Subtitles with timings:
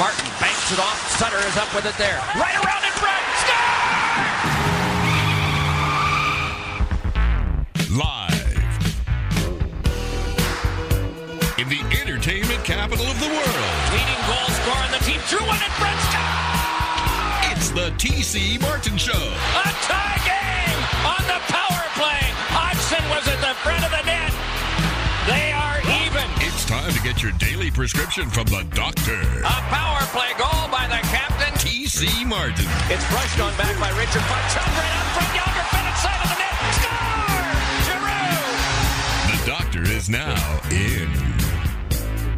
[0.00, 0.96] Martin banks it off.
[1.20, 2.16] Sutter is up with it there.
[2.32, 3.20] Right around in front.
[3.44, 4.00] Score!
[8.00, 8.64] Live
[11.60, 13.60] in the entertainment capital of the world.
[13.92, 15.20] Leading goal scorer on the team.
[15.28, 16.00] Drew one in front.
[16.08, 17.52] Score!
[17.52, 19.12] It's the TC Martin Show.
[19.12, 22.24] A tie game on the power play.
[22.56, 24.32] Hodgson was at the front of the net.
[25.28, 25.99] They are
[26.70, 29.20] time to get your daily prescription from the doctor.
[29.40, 31.52] A power play goal by the captain.
[31.54, 32.64] TC Martin.
[32.86, 35.34] It's brushed on back by Richard Marchand right up front.
[35.34, 36.54] Younger fed inside of the net.
[36.78, 37.50] Score!
[37.90, 38.46] Giroux!
[39.32, 41.10] The doctor is now in.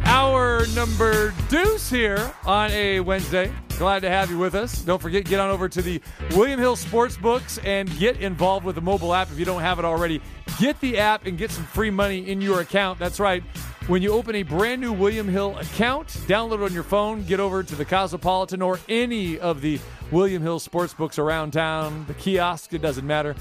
[0.05, 3.53] Hour number deuce here on a Wednesday.
[3.77, 4.81] Glad to have you with us.
[4.81, 8.73] Don't forget, get on over to the William Hill Sports Books and get involved with
[8.73, 10.23] the mobile app if you don't have it already.
[10.59, 12.97] Get the app and get some free money in your account.
[12.97, 13.43] That's right.
[13.87, 17.41] When you open a brand new William Hill account, download it on your phone, get
[17.41, 19.77] over to the Cosmopolitan or any of the
[20.09, 23.35] William Hill Sports Books around town, the kiosk, it doesn't matter.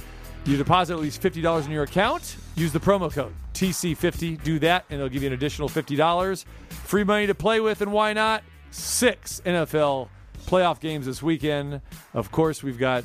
[0.44, 4.84] You deposit at least $50 in your account, use the promo code TC50, do that,
[4.90, 6.44] and they'll give you an additional $50.
[6.70, 8.42] Free money to play with, and why not?
[8.72, 10.08] Six NFL
[10.46, 11.80] playoff games this weekend.
[12.14, 13.04] Of course, we've got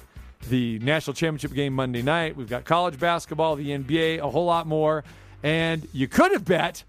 [0.49, 2.35] the national championship game Monday night.
[2.35, 5.03] We've got college basketball, the NBA, a whole lot more.
[5.44, 6.83] And you could have bet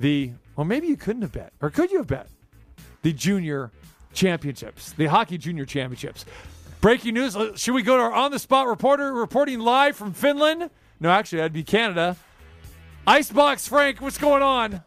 [0.00, 2.26] the, well, maybe you couldn't have bet, or could you have bet
[3.02, 3.70] the junior
[4.12, 6.24] championships, the hockey junior championships?
[6.80, 7.36] Breaking news.
[7.36, 10.70] uh, Should we go to our on the spot reporter reporting live from Finland?
[10.98, 12.16] No, actually, that'd be Canada.
[13.06, 14.82] Icebox Frank, what's going on?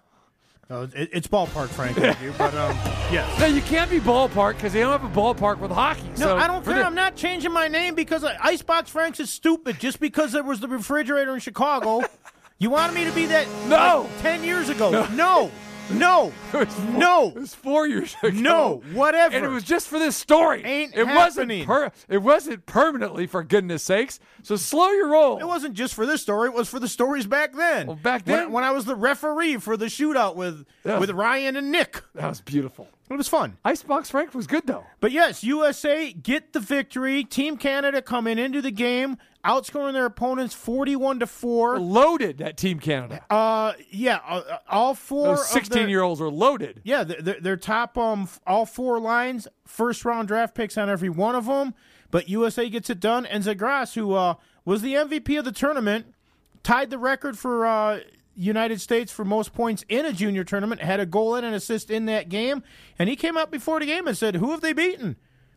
[0.69, 2.34] Uh, it, it's ballpark, Frank, thank you.
[2.38, 2.75] But um,
[3.11, 3.39] yes.
[3.39, 6.08] No, you can't be ballpark because they don't have a ballpark with hockey.
[6.11, 6.75] No, so I don't care.
[6.75, 9.80] the- I'm not changing my name because uh, Icebox Franks is stupid.
[9.80, 12.02] Just because there was the refrigerator in Chicago,
[12.59, 14.01] you wanted me to be that No.
[14.09, 15.07] like, ten years ago.
[15.13, 15.51] No,
[15.91, 17.27] no, It was four- no.
[17.29, 18.37] It was four years ago.
[18.39, 19.35] No, whatever.
[19.35, 20.63] And it was just for this story.
[20.63, 21.67] Ain't it happening.
[21.67, 24.19] wasn't per- it wasn't permanently for goodness sakes.
[24.43, 25.39] So slow your roll.
[25.39, 27.88] It wasn't just for this story; it was for the stories back then.
[27.88, 30.99] Well, back When- then- when, I was the referee for the shootout with Yeah.
[30.99, 32.88] with Ryan and Nick, That was beautiful.
[33.09, 33.57] it was fun.
[33.66, 34.85] Icebox Frank was good though.
[35.01, 37.23] But yes, USA get the victory.
[37.25, 41.79] Team Canada coming into the game, outscoring their opponents forty-one to four.
[41.79, 43.25] Loaded that Team Canada.
[43.29, 45.35] Uh, yeah, uh, all four.
[45.35, 46.81] Those of their- 16 year olds are loaded.
[46.83, 51.35] Yeah, their, their top um all four lines, first round draft picks on every one
[51.35, 51.73] of them.
[52.11, 56.13] But USA gets it done, and Zegras, who uh, was the MVP of the tournament,
[56.61, 58.01] tied the record for uh,
[58.35, 60.81] United States for most points in a junior tournament.
[60.81, 62.61] Had a goal and an assist in that game,
[62.99, 65.15] and he came out before the game and said, "Who have they beaten?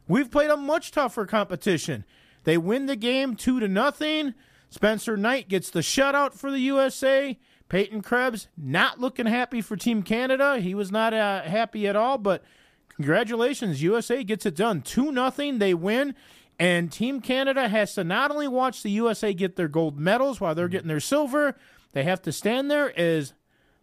[0.08, 2.04] We've played a much tougher competition.
[2.46, 4.32] They win the game two to nothing.
[4.70, 7.36] Spencer Knight gets the shutout for the USA."
[7.68, 10.58] Peyton Krebs not looking happy for Team Canada.
[10.58, 12.44] He was not uh, happy at all, but
[12.94, 14.82] congratulations, USA gets it done.
[14.82, 16.14] 2 nothing, they win.
[16.60, 20.54] And Team Canada has to not only watch the USA get their gold medals while
[20.54, 21.56] they're getting their silver,
[21.92, 23.34] they have to stand there as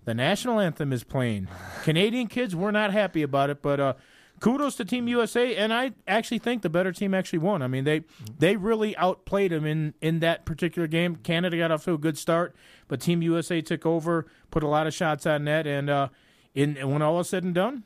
[0.05, 1.49] the national anthem is playing.
[1.83, 3.93] Canadian kids were not happy about it, but uh,
[4.43, 5.55] kudos to Team USA.
[5.55, 7.61] And I actually think the better team actually won.
[7.61, 8.03] I mean, they
[8.37, 11.15] they really outplayed them in in that particular game.
[11.15, 12.53] Canada got off to a good start,
[12.89, 16.09] but Team USA took over, put a lot of shots on net, and uh,
[16.53, 17.83] in and when all is said and done,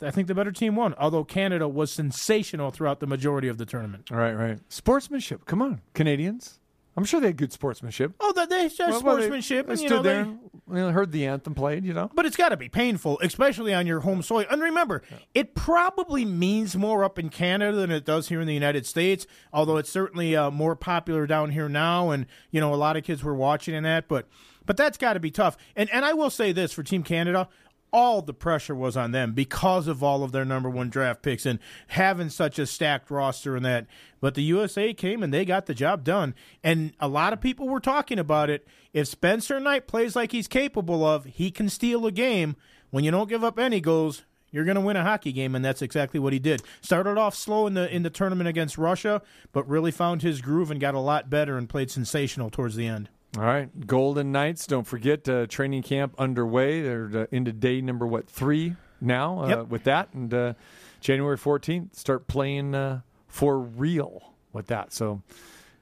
[0.00, 0.94] I think the better team won.
[0.94, 4.10] Although Canada was sensational throughout the majority of the tournament.
[4.10, 4.58] Right, right.
[4.70, 5.44] Sportsmanship.
[5.44, 6.59] Come on, Canadians.
[7.00, 8.12] I'm sure they had good sportsmanship.
[8.20, 10.30] Oh, that they had Well, well, they- sportsmanship, They, and you stood know there, they.
[10.30, 11.84] you know, heard the anthem played.
[11.84, 12.10] You know.
[12.14, 14.44] But it's got to be painful, especially on your home soil.
[14.50, 15.02] And remember,
[15.34, 19.26] it probably means more up in Canada than it does here in the United States.
[19.52, 23.04] Although it's certainly uh, more popular down here now, and you know a lot of
[23.04, 24.06] kids were watching and that.
[24.06, 24.28] But
[24.66, 25.56] but that's got to be tough.
[25.74, 27.48] And and I will say this for Team Canada.
[27.92, 31.44] All the pressure was on them because of all of their number one draft picks
[31.44, 31.58] and
[31.88, 33.86] having such a stacked roster and that.
[34.20, 36.34] But the USA came and they got the job done.
[36.62, 38.66] And a lot of people were talking about it.
[38.92, 42.56] If Spencer Knight plays like he's capable of, he can steal a game.
[42.90, 45.64] When you don't give up any goals, you're going to win a hockey game, and
[45.64, 46.62] that's exactly what he did.
[46.80, 49.22] Started off slow in the in the tournament against Russia,
[49.52, 52.86] but really found his groove and got a lot better and played sensational towards the
[52.86, 53.08] end.
[53.36, 54.66] All right, Golden Knights.
[54.66, 56.82] Don't forget uh, training camp underway.
[56.82, 59.68] They're uh, into day number what three now uh, Yep.
[59.68, 60.54] with that, and uh,
[61.00, 64.92] January 14th start playing uh, for real with that.
[64.92, 65.22] So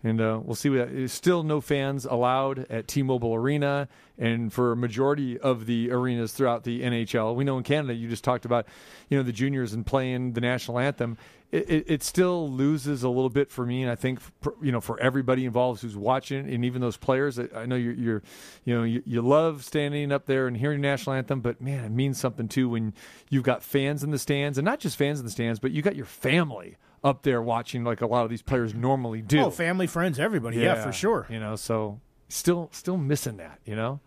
[0.05, 0.69] And uh, we'll see.
[0.69, 6.33] What, still no fans allowed at T-Mobile Arena, and for a majority of the arenas
[6.35, 7.35] throughout the NHL.
[7.35, 8.67] We know in Canada, you just talked about,
[9.09, 11.17] you know, the juniors and playing the national anthem.
[11.51, 14.71] It, it, it still loses a little bit for me, and I think for, you
[14.71, 17.39] know for everybody involved who's watching, and even those players.
[17.39, 18.23] I know you're, you're
[18.65, 21.85] you know, you, you love standing up there and hearing the national anthem, but man,
[21.85, 22.93] it means something too when
[23.31, 25.81] you've got fans in the stands, and not just fans in the stands, but you
[25.81, 29.41] got your family up there watching like a lot of these players normally do.
[29.41, 30.59] Oh, family, friends, everybody.
[30.59, 31.27] Yeah, for sure.
[31.31, 34.01] You know, so still still missing that, you know?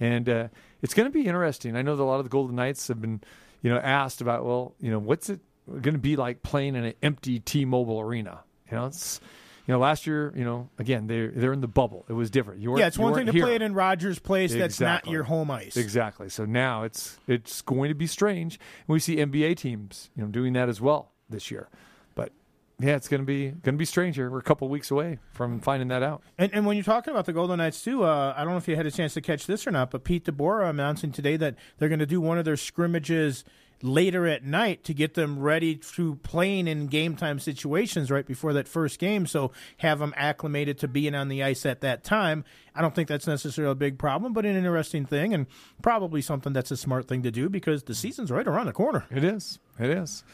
[0.00, 0.48] And uh,
[0.82, 1.76] it's going to be interesting.
[1.76, 3.20] I know that a lot of the Golden Knights have been,
[3.62, 6.84] you know, asked about, well, you know, what's it going to be like playing in
[6.84, 8.40] an empty T-Mobile arena?
[8.70, 9.20] You know, it's
[9.66, 12.04] you know, last year, you know, again, they're they're in the bubble.
[12.08, 12.60] It was different.
[12.60, 13.44] You yeah, it's one thing to here.
[13.44, 14.52] play it in Rogers Place.
[14.52, 14.60] Exactly.
[14.60, 15.76] That's not your home ice.
[15.76, 16.28] Exactly.
[16.28, 18.58] So now it's it's going to be strange.
[18.86, 21.68] And we see NBA teams, you know, doing that as well this year
[22.14, 22.32] But
[22.78, 24.30] yeah, it's gonna be gonna be strange here.
[24.30, 26.22] We're a couple weeks away from finding that out.
[26.36, 28.68] And, and when you're talking about the Golden Knights too, uh, I don't know if
[28.68, 31.54] you had a chance to catch this or not, but Pete DeBoer announcing today that
[31.78, 33.44] they're going to do one of their scrimmages
[33.84, 38.52] later at night to get them ready to playing in game time situations right before
[38.54, 39.26] that first game.
[39.26, 42.44] So have them acclimated to being on the ice at that time.
[42.74, 45.46] I don't think that's necessarily a big problem, but an interesting thing and
[45.82, 49.04] probably something that's a smart thing to do because the season's right around the corner.
[49.10, 49.58] It is.
[49.78, 50.24] It is.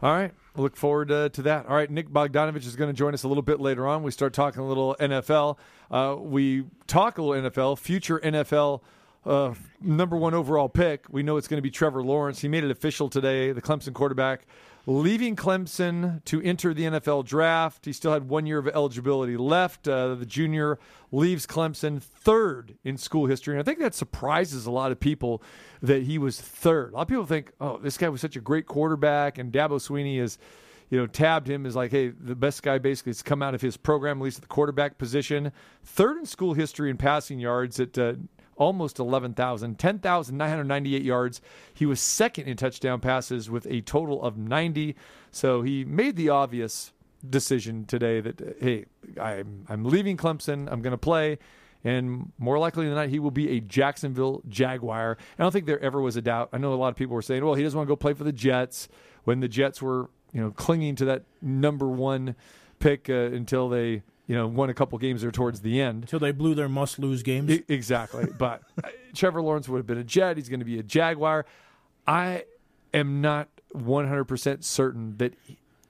[0.00, 0.32] All right.
[0.56, 1.66] Look forward uh, to that.
[1.66, 1.90] All right.
[1.90, 4.02] Nick Bogdanovich is going to join us a little bit later on.
[4.02, 5.58] We start talking a little NFL.
[5.90, 8.82] Uh, we talk a little NFL, future NFL
[9.26, 11.06] uh, number one overall pick.
[11.10, 12.40] We know it's going to be Trevor Lawrence.
[12.40, 14.46] He made it official today, the Clemson quarterback
[14.86, 17.86] leaving Clemson to enter the NFL draft.
[17.86, 19.88] He still had one year of eligibility left.
[19.88, 20.78] Uh, the junior
[21.10, 23.54] leaves Clemson third in school history.
[23.54, 25.42] And I think that surprises a lot of people
[25.82, 26.92] that he was third.
[26.92, 29.80] A lot of people think, oh, this guy was such a great quarterback, and Dabo
[29.80, 30.38] Swinney is.
[30.90, 33.60] You know, tabbed him as like, hey, the best guy basically has come out of
[33.60, 35.50] his program, at least at the quarterback position.
[35.82, 38.12] Third in school history in passing yards at uh,
[38.56, 41.40] almost 11,000, 10,998 yards.
[41.72, 44.96] He was second in touchdown passes with a total of 90.
[45.30, 46.92] So he made the obvious
[47.28, 48.86] decision today that, hey,
[49.20, 50.70] I'm, I'm leaving Clemson.
[50.70, 51.38] I'm going to play.
[51.84, 55.18] And more likely than not, he will be a Jacksonville Jaguar.
[55.38, 56.48] I don't think there ever was a doubt.
[56.52, 58.14] I know a lot of people were saying, well, he doesn't want to go play
[58.14, 58.88] for the Jets
[59.24, 62.36] when the Jets were, you know, clinging to that number one
[62.78, 66.04] pick uh, until they you know, won a couple games there towards the end.
[66.04, 67.50] Until they blew their must lose games.
[67.50, 68.26] I, exactly.
[68.38, 70.36] but uh, Trevor Lawrence would have been a Jet.
[70.36, 71.46] He's going to be a Jaguar.
[72.06, 72.44] I
[72.92, 75.34] am not 100% certain that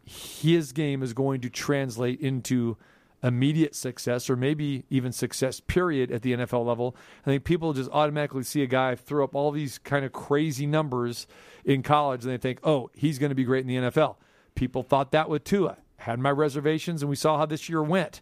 [0.05, 2.77] his game is going to translate into
[3.23, 6.95] immediate success or maybe even success period at the NFL level.
[7.23, 10.67] I think people just automatically see a guy throw up all these kind of crazy
[10.67, 11.27] numbers
[11.65, 14.17] in college and they think, "Oh, he's going to be great in the NFL."
[14.55, 18.21] People thought that with Tua had my reservations, and we saw how this year went.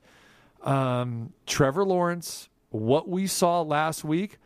[0.62, 4.38] Um, Trevor Lawrence, what we saw last week,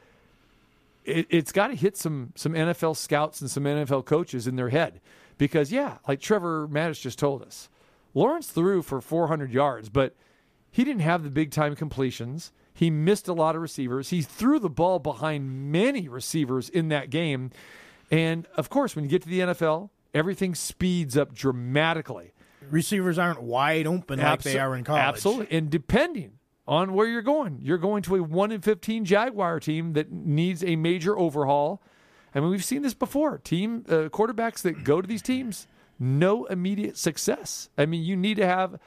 [1.05, 4.70] it, has got to hit some some NFL scouts and some NFL coaches in their
[4.70, 5.00] head
[5.38, 7.69] because yeah, like Trevor Mattis just told us,
[8.14, 10.14] Lawrence threw for 400 yards, but
[10.70, 12.52] he didn't have the big time completions.
[12.72, 14.11] He missed a lot of receivers.
[14.11, 17.50] He threw the ball behind many receivers in that game.
[18.11, 22.32] And of course, when you get to the NFL, everything speeds up dramatically
[22.71, 25.03] receivers aren't wide open like they are in college.
[25.03, 25.57] Absolutely.
[25.57, 29.93] And depending on where you're going, you're going to a 1 in 15 Jaguar team
[29.93, 31.83] that needs a major overhaul.
[32.35, 33.39] I mean, we've seen this before.
[33.39, 35.67] Team uh, quarterbacks that go to these teams,
[35.99, 37.69] no immediate success.
[37.79, 38.79] I mean, you need to have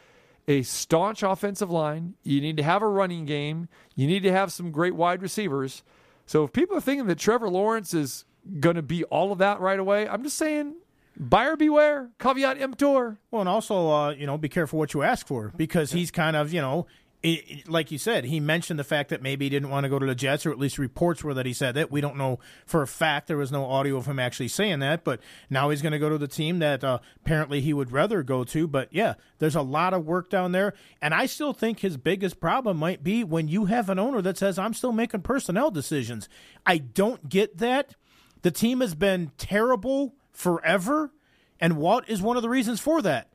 [0.48, 4.52] a staunch offensive line, you need to have a running game, you need to have
[4.52, 5.84] some great wide receivers.
[6.26, 8.26] So if people are thinking that Trevor Lawrence is
[8.60, 10.76] going to be all of that right away, I'm just saying
[11.20, 13.18] buyer beware, caveat emptor.
[13.30, 16.36] Well, and also, uh, you know, be careful what you ask for because he's kind
[16.36, 16.88] of, you know,
[17.22, 20.00] it, like you said, he mentioned the fact that maybe he didn't want to go
[20.00, 21.92] to the Jets, or at least reports were that he said that.
[21.92, 23.28] We don't know for a fact.
[23.28, 26.08] There was no audio of him actually saying that, but now he's going to go
[26.08, 28.68] to the team that uh, apparently he would rather go to.
[28.68, 32.40] But yeah, there's a lot of work down there, and I still think his biggest
[32.40, 36.30] problem might be when you have an owner that says, "I'm still making personnel decisions."
[36.66, 37.96] I don't get that.
[38.44, 41.12] The team has been terrible forever.
[41.60, 43.30] And what is one of the reasons for that?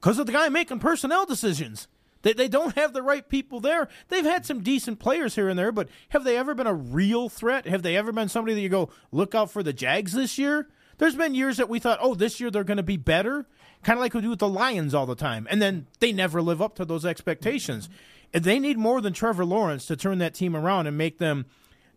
[0.00, 1.88] Because of the guy making personnel decisions.
[2.20, 3.88] They, they don't have the right people there.
[4.08, 7.28] They've had some decent players here and there, but have they ever been a real
[7.28, 7.66] threat?
[7.66, 10.68] Have they ever been somebody that you go, look out for the Jags this year?
[10.98, 13.46] There's been years that we thought, oh, this year they're going to be better,
[13.82, 15.46] kind of like we do with the Lions all the time.
[15.50, 17.88] And then they never live up to those expectations.
[18.32, 21.46] And they need more than Trevor Lawrence to turn that team around and make them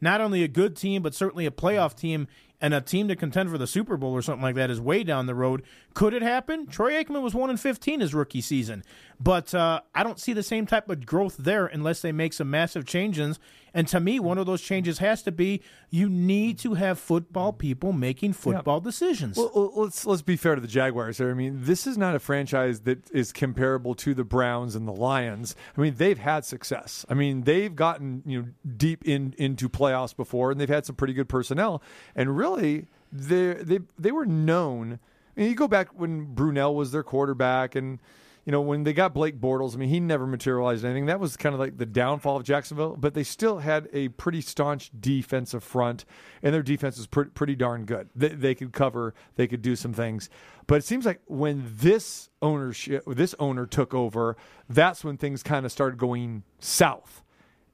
[0.02, 2.28] not only a good team, but certainly a playoff team
[2.60, 5.04] and a team to contend for the Super Bowl or something like that is way
[5.04, 5.64] down the road.
[5.94, 6.68] Could it happen?
[6.68, 8.84] Troy Aikman was one in fifteen his rookie season,
[9.20, 12.50] but uh, I don't see the same type of growth there unless they make some
[12.50, 13.40] massive changes.
[13.78, 17.54] And to me, one of those changes has to be you need to have football
[17.54, 19.38] people making football decisions.
[19.38, 21.30] Well, well, let's let's be fair to the Jaguars here.
[21.30, 24.94] I mean, this is not a franchise that is comparable to the Browns and the
[24.94, 25.56] Lions.
[25.78, 27.06] I mean, they've had success.
[27.08, 30.96] I mean, they've gotten you know deep in into playoffs before, and they've had some
[30.96, 31.84] pretty good personnel.
[32.16, 34.98] And really, they they they were known.
[35.36, 38.00] I mean, you go back when Brunell was their quarterback, and
[38.48, 41.08] you know, when they got Blake Bortles, I mean, he never materialized anything.
[41.08, 44.40] That was kind of like the downfall of Jacksonville, but they still had a pretty
[44.40, 46.06] staunch defensive front,
[46.42, 48.08] and their defense was pretty, pretty darn good.
[48.16, 50.30] They, they could cover, they could do some things.
[50.66, 54.38] But it seems like when this ownership, this owner took over,
[54.70, 57.26] that's when things kind of started going south.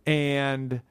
[0.08, 0.82] And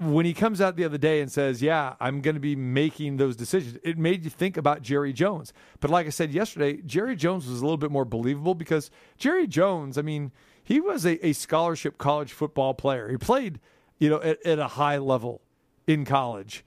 [0.00, 3.18] when he comes out the other day and says, "Yeah, I'm going to be making
[3.18, 5.52] those decisions," it made you think about Jerry Jones.
[5.78, 9.46] But like I said yesterday, Jerry Jones was a little bit more believable because Jerry
[9.46, 10.32] Jones, I mean,
[10.64, 13.10] he was a, a scholarship college football player.
[13.10, 13.60] He played,
[13.98, 15.42] you know, at, at a high level
[15.86, 16.64] in college.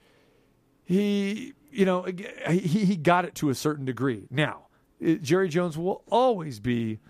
[0.84, 2.04] He, you know,
[2.48, 4.28] he he got it to a certain degree.
[4.30, 4.68] Now,
[5.00, 7.00] it, Jerry Jones will always be,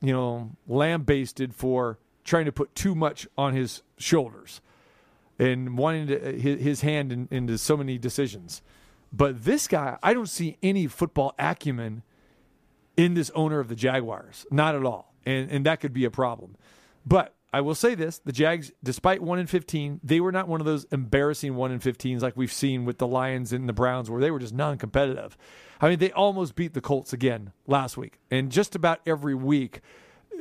[0.00, 4.60] you know, lambasted for trying to put too much on his shoulders
[5.38, 8.62] and wanting to, uh, his, his hand in, into so many decisions.
[9.12, 12.02] But this guy, I don't see any football acumen
[12.96, 14.46] in this owner of the Jaguars.
[14.50, 15.14] Not at all.
[15.24, 16.56] And, and that could be a problem.
[17.04, 20.60] But I will say this the Jags, despite 1 in 15, they were not one
[20.60, 24.10] of those embarrassing 1 in 15s like we've seen with the Lions and the Browns
[24.10, 25.36] where they were just non competitive.
[25.80, 28.18] I mean, they almost beat the Colts again last week.
[28.30, 29.80] And just about every week,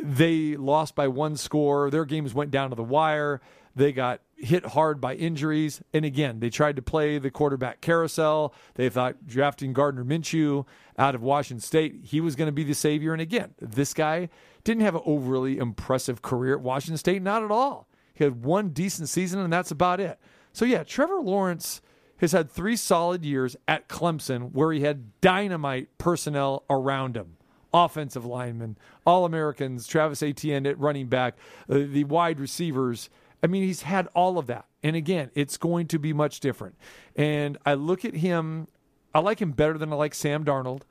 [0.01, 1.89] they lost by one score.
[1.89, 3.41] Their games went down to the wire.
[3.75, 5.81] They got hit hard by injuries.
[5.93, 8.53] And again, they tried to play the quarterback carousel.
[8.75, 10.65] They thought drafting Gardner Minshew
[10.97, 13.13] out of Washington State, he was going to be the savior.
[13.13, 14.29] And again, this guy
[14.63, 17.87] didn't have an overly impressive career at Washington State, not at all.
[18.13, 20.19] He had one decent season, and that's about it.
[20.53, 21.81] So, yeah, Trevor Lawrence
[22.17, 27.35] has had three solid years at Clemson where he had dynamite personnel around him
[27.75, 31.35] offensive linemen, All Americans, Travis Etienne at running back,
[31.69, 33.09] uh, the wide receivers.
[33.45, 34.65] I mean, he's had all of that.
[34.81, 36.75] And again, it's going to be much different.
[37.15, 38.67] And I look at him,
[39.13, 40.81] I like him better than I like Sam Darnold.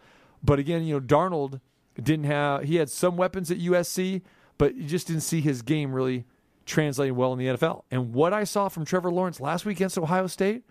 [0.41, 1.61] But again, you know, Darnold
[2.01, 4.23] didn't have, he had some weapons at USC,
[4.57, 6.27] but you just didn't see his game really
[6.65, 7.83] translating well in the NFL.
[7.91, 10.63] And what I saw from Trevor Lawrence last week against Ohio State,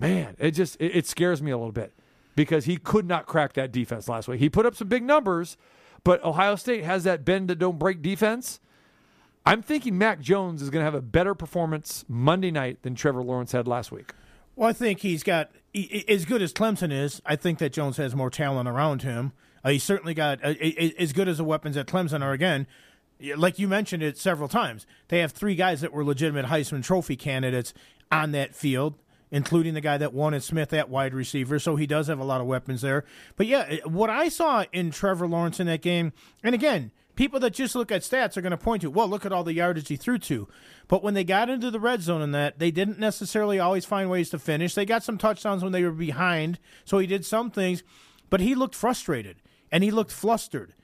[0.00, 1.92] man, it just, it, it scares me a little bit
[2.34, 4.40] because he could not crack that defense last week.
[4.40, 5.56] He put up some big numbers,
[6.02, 8.58] but Ohio State has that bend that don't break defense.
[9.46, 13.22] I'm thinking Mac Jones is going to have a better performance Monday night than Trevor
[13.22, 14.12] Lawrence had last week.
[14.54, 15.50] Well, I think he's got
[16.08, 17.22] as good as Clemson is.
[17.24, 19.32] I think that Jones has more talent around him.
[19.64, 20.54] Uh, he's certainly got uh,
[20.98, 22.32] as good as the weapons at Clemson are.
[22.32, 22.66] Again,
[23.36, 27.16] like you mentioned it several times, they have three guys that were legitimate Heisman Trophy
[27.16, 27.72] candidates
[28.10, 28.94] on that field
[29.30, 31.58] including the guy that won at Smith at wide receiver.
[31.58, 33.04] So he does have a lot of weapons there.
[33.36, 37.54] But yeah, what I saw in Trevor Lawrence in that game, and again, people that
[37.54, 39.88] just look at stats are going to point to, well, look at all the yardage
[39.88, 40.48] he threw to.
[40.88, 44.10] But when they got into the red zone and that, they didn't necessarily always find
[44.10, 44.74] ways to finish.
[44.74, 47.82] They got some touchdowns when they were behind, so he did some things,
[48.28, 49.36] but he looked frustrated
[49.70, 50.74] and he looked flustered.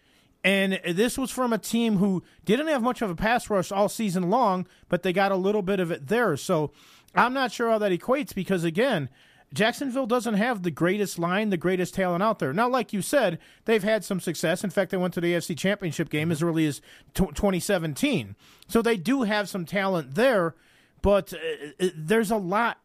[0.44, 3.88] And this was from a team who didn't have much of a pass rush all
[3.88, 6.36] season long, but they got a little bit of it there.
[6.36, 6.70] So
[7.16, 9.08] I'm not sure how that equates because, again,
[9.52, 12.52] Jacksonville doesn't have the greatest line, the greatest talent out there.
[12.52, 14.64] Now, like you said, they've had some success.
[14.64, 16.80] In fact, they went to the AFC Championship game as early as
[17.14, 18.34] t- 2017.
[18.68, 20.56] So they do have some talent there,
[21.00, 22.80] but uh, uh, there's a lot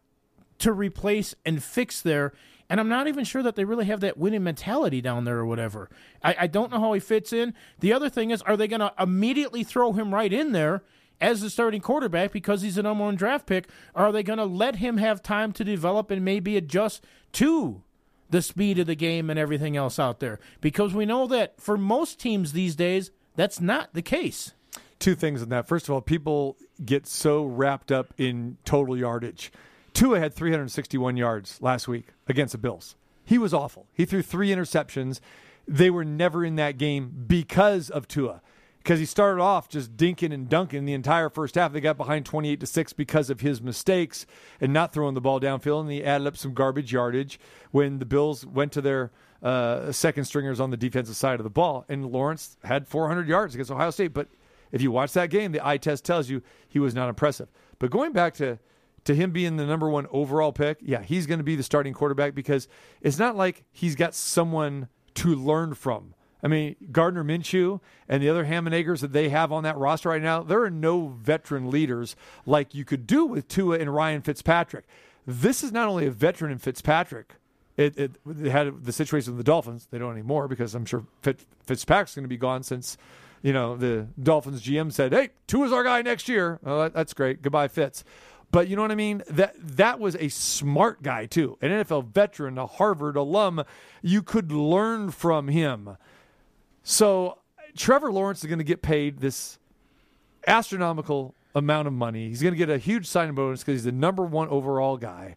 [0.59, 2.33] to replace and fix there.
[2.69, 5.45] And I'm not even sure that they really have that winning mentality down there or
[5.45, 5.89] whatever.
[6.23, 7.53] I, I don't know how he fits in.
[7.79, 10.83] The other thing is, are they going to immediately throw him right in there
[11.21, 13.69] as the starting quarterback because he's a number one draft pick?
[13.95, 17.83] Are they going to let him have time to develop and maybe adjust to
[18.29, 20.39] the speed of the game and everything else out there?
[20.59, 24.53] Because we know that for most teams these days, that's not the case.
[24.99, 25.67] Two things in that.
[25.67, 29.51] First of all, people get so wrapped up in total yardage.
[29.93, 32.95] Tua had 361 yards last week against the Bills.
[33.23, 33.87] He was awful.
[33.93, 35.19] He threw three interceptions.
[35.67, 38.41] They were never in that game because of Tua
[38.83, 41.71] because he started off just dinking and dunking the entire first half.
[41.71, 44.25] They got behind 28 to 6 because of his mistakes
[44.59, 48.05] and not throwing the ball downfield, and he added up some garbage yardage when the
[48.05, 49.11] Bills went to their
[49.43, 51.85] uh, second stringers on the defensive side of the ball.
[51.89, 54.13] And Lawrence had 400 yards against Ohio State.
[54.13, 54.29] But
[54.71, 57.49] if you watch that game, the eye test tells you he was not impressive.
[57.77, 58.59] But going back to
[59.03, 61.91] to him being the number one overall pick, yeah, he's going to be the starting
[61.91, 62.67] quarterback because
[63.01, 66.13] it's not like he's got someone to learn from.
[66.43, 67.79] I mean, Gardner Minshew
[68.09, 71.07] and the other ham that they have on that roster right now, there are no
[71.07, 74.85] veteran leaders like you could do with Tua and Ryan Fitzpatrick.
[75.27, 77.35] This is not only a veteran in Fitzpatrick.
[77.77, 79.87] It, it, it had the situation with the Dolphins.
[79.91, 82.97] They don't anymore because I'm sure Fitz, Fitzpatrick's going to be gone since,
[83.41, 87.13] you know, the Dolphins GM said, "Hey, Tua's our guy next year." Oh, that, that's
[87.13, 87.41] great.
[87.41, 88.03] Goodbye, Fitz.
[88.51, 89.23] But you know what I mean?
[89.29, 93.63] That that was a smart guy too, an NFL veteran, a Harvard alum.
[94.01, 95.95] You could learn from him.
[96.83, 97.37] So
[97.75, 99.59] Trevor Lawrence is going to get paid this
[100.47, 102.29] astronomical amount of money.
[102.29, 105.35] He's going to get a huge signing bonus because he's the number one overall guy,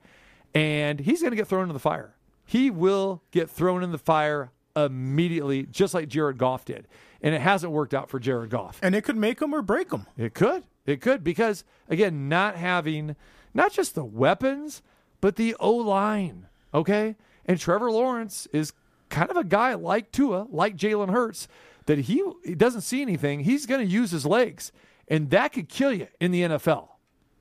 [0.54, 2.14] and he's going to get thrown into the fire.
[2.46, 6.86] He will get thrown in the fire immediately, just like Jared Goff did.
[7.22, 8.78] And it hasn't worked out for Jared Goff.
[8.82, 10.06] And it could make him or break him.
[10.16, 10.64] It could.
[10.84, 13.16] It could because again, not having
[13.54, 14.82] not just the weapons,
[15.20, 16.48] but the O line.
[16.74, 18.72] Okay, and Trevor Lawrence is
[19.14, 21.46] kind of a guy like Tua, like Jalen Hurts,
[21.86, 23.40] that he, he doesn't see anything.
[23.40, 24.72] He's going to use his legs,
[25.06, 26.88] and that could kill you in the NFL.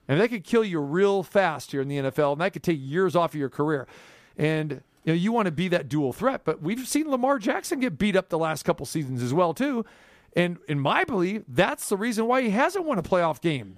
[0.07, 2.79] And that could kill you real fast here in the NFL, and that could take
[2.79, 3.87] years off of your career.
[4.37, 7.79] And you know, you want to be that dual threat, but we've seen Lamar Jackson
[7.79, 9.85] get beat up the last couple seasons as well too.
[10.35, 13.75] And in my belief, that's the reason why he hasn't won a playoff game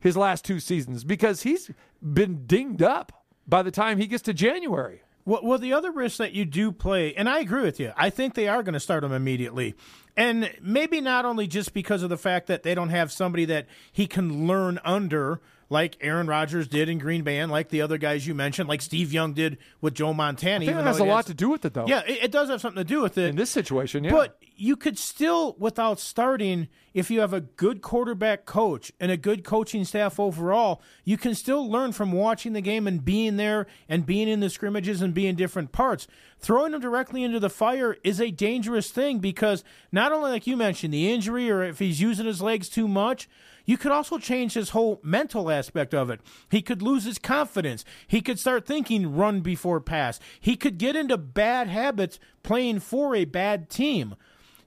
[0.00, 4.34] his last two seasons because he's been dinged up by the time he gets to
[4.34, 5.02] January.
[5.28, 8.08] Well, well, the other risk that you do play, and I agree with you, I
[8.08, 9.74] think they are going to start him immediately.
[10.16, 13.66] And maybe not only just because of the fact that they don't have somebody that
[13.92, 17.98] he can learn under like Aaron Rodgers did in Green Bay, and like the other
[17.98, 20.64] guys you mentioned, like Steve Young did with Joe Montana.
[20.64, 21.86] I think that has a lot to do with it, though.
[21.86, 24.04] Yeah, it, it, does have something to do with it in this situation.
[24.04, 29.12] Yeah, but you could still, without starting, if you have a good quarterback coach and
[29.12, 33.36] a good coaching staff overall, you can still learn from watching the game and being
[33.36, 36.06] there and being in the scrimmages and being different parts.
[36.40, 40.56] Throwing them directly into the fire is a dangerous thing because not only, like you
[40.56, 43.28] mentioned, the injury or if he's using his legs too much
[43.68, 46.22] you could also change his whole mental aspect of it.
[46.50, 47.84] He could lose his confidence.
[48.06, 50.18] He could start thinking run before pass.
[50.40, 54.14] He could get into bad habits playing for a bad team.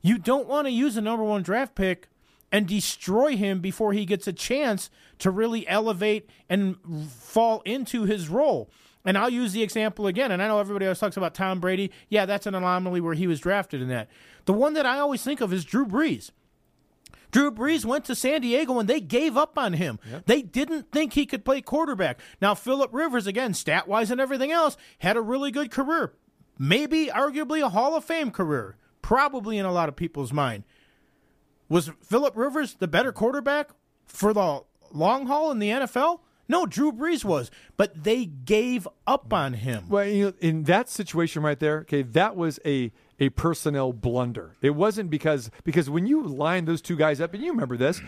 [0.03, 2.10] You don't want to use a number one draft pick
[2.51, 6.77] and destroy him before he gets a chance to really elevate and
[7.10, 8.70] fall into his role.
[9.03, 10.31] And I'll use the example again.
[10.31, 11.89] And I know everybody always talks about Tom Brady.
[12.10, 14.10] Yeah, that's an anomaly where he was drafted in that.
[14.46, 16.29] The one that I always think of is Drew Brees.
[17.31, 20.00] Drew Brees went to San Diego and they gave up on him.
[20.09, 20.25] Yep.
[20.25, 22.20] They didn't think he could play quarterback.
[22.41, 26.13] Now, Philip Rivers, again, stat wise and everything else, had a really good career.
[26.59, 28.75] Maybe, arguably, a Hall of Fame career.
[29.01, 30.63] Probably in a lot of people's mind.
[31.70, 33.70] Was Philip Rivers the better quarterback
[34.05, 36.20] for the long haul in the NFL?
[36.51, 39.85] No, Drew Brees was, but they gave up on him.
[39.87, 44.57] Well, you know, in that situation right there, okay, that was a a personnel blunder.
[44.61, 48.01] It wasn't because because when you line those two guys up, and you remember this,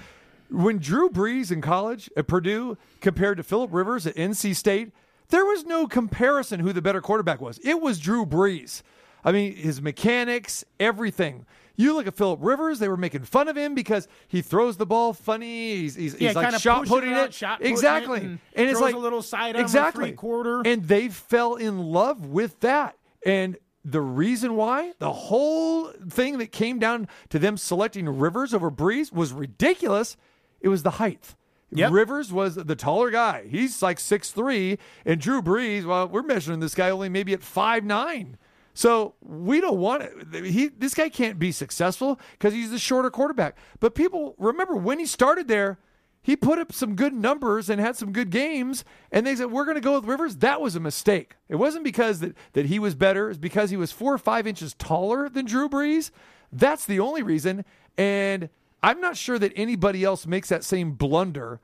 [0.49, 4.91] when Drew Brees in college at Purdue compared to Philip Rivers at NC State,
[5.29, 7.59] there was no comparison who the better quarterback was.
[7.63, 8.81] It was Drew Brees.
[9.23, 11.45] I mean, his mechanics, everything.
[11.75, 14.85] You look at Philip Rivers; they were making fun of him because he throws the
[14.85, 15.75] ball funny.
[15.75, 18.79] He's, he's, yeah, he's like shot putting it, out, shot exactly, it and, and it's
[18.79, 22.95] like a little side exactly quarter, and they fell in love with that.
[23.25, 28.69] And the reason why the whole thing that came down to them selecting Rivers over
[28.69, 30.15] Brees was ridiculous.
[30.61, 31.35] It was the height.
[31.71, 31.91] Yep.
[31.91, 33.47] Rivers was the taller guy.
[33.49, 35.85] He's like six three, and Drew Brees.
[35.85, 38.37] Well, we're measuring this guy only maybe at five nine.
[38.73, 40.45] So we don't want it.
[40.45, 43.57] He this guy can't be successful because he's the shorter quarterback.
[43.79, 45.77] But people remember when he started there
[46.23, 49.65] he put up some good numbers and had some good games, and they said we're
[49.65, 50.37] going to go with Rivers.
[50.37, 51.35] That was a mistake.
[51.49, 54.47] It wasn't because that, that he was better; it's because he was four or five
[54.47, 56.11] inches taller than Drew Brees.
[56.49, 57.65] That's the only reason.
[57.97, 58.49] And
[58.81, 61.59] I'm not sure that anybody else makes that same blunder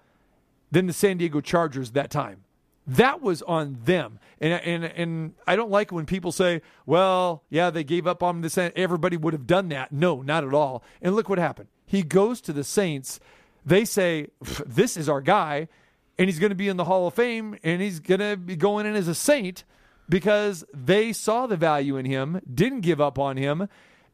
[0.72, 2.44] than the San Diego Chargers that time.
[2.90, 4.20] That was on them.
[4.40, 8.48] And and and I don't like when people say, "Well, yeah, they gave up on
[8.50, 8.74] Saints.
[8.76, 10.84] Everybody would have done that." No, not at all.
[11.02, 11.70] And look what happened.
[11.86, 13.20] He goes to the Saints
[13.66, 14.28] they say,
[14.66, 15.68] this is our guy,
[16.18, 18.56] and he's going to be in the Hall of Fame, and he's going to be
[18.56, 19.64] going in as a saint
[20.08, 23.70] because they saw the value in him, didn't give up on him,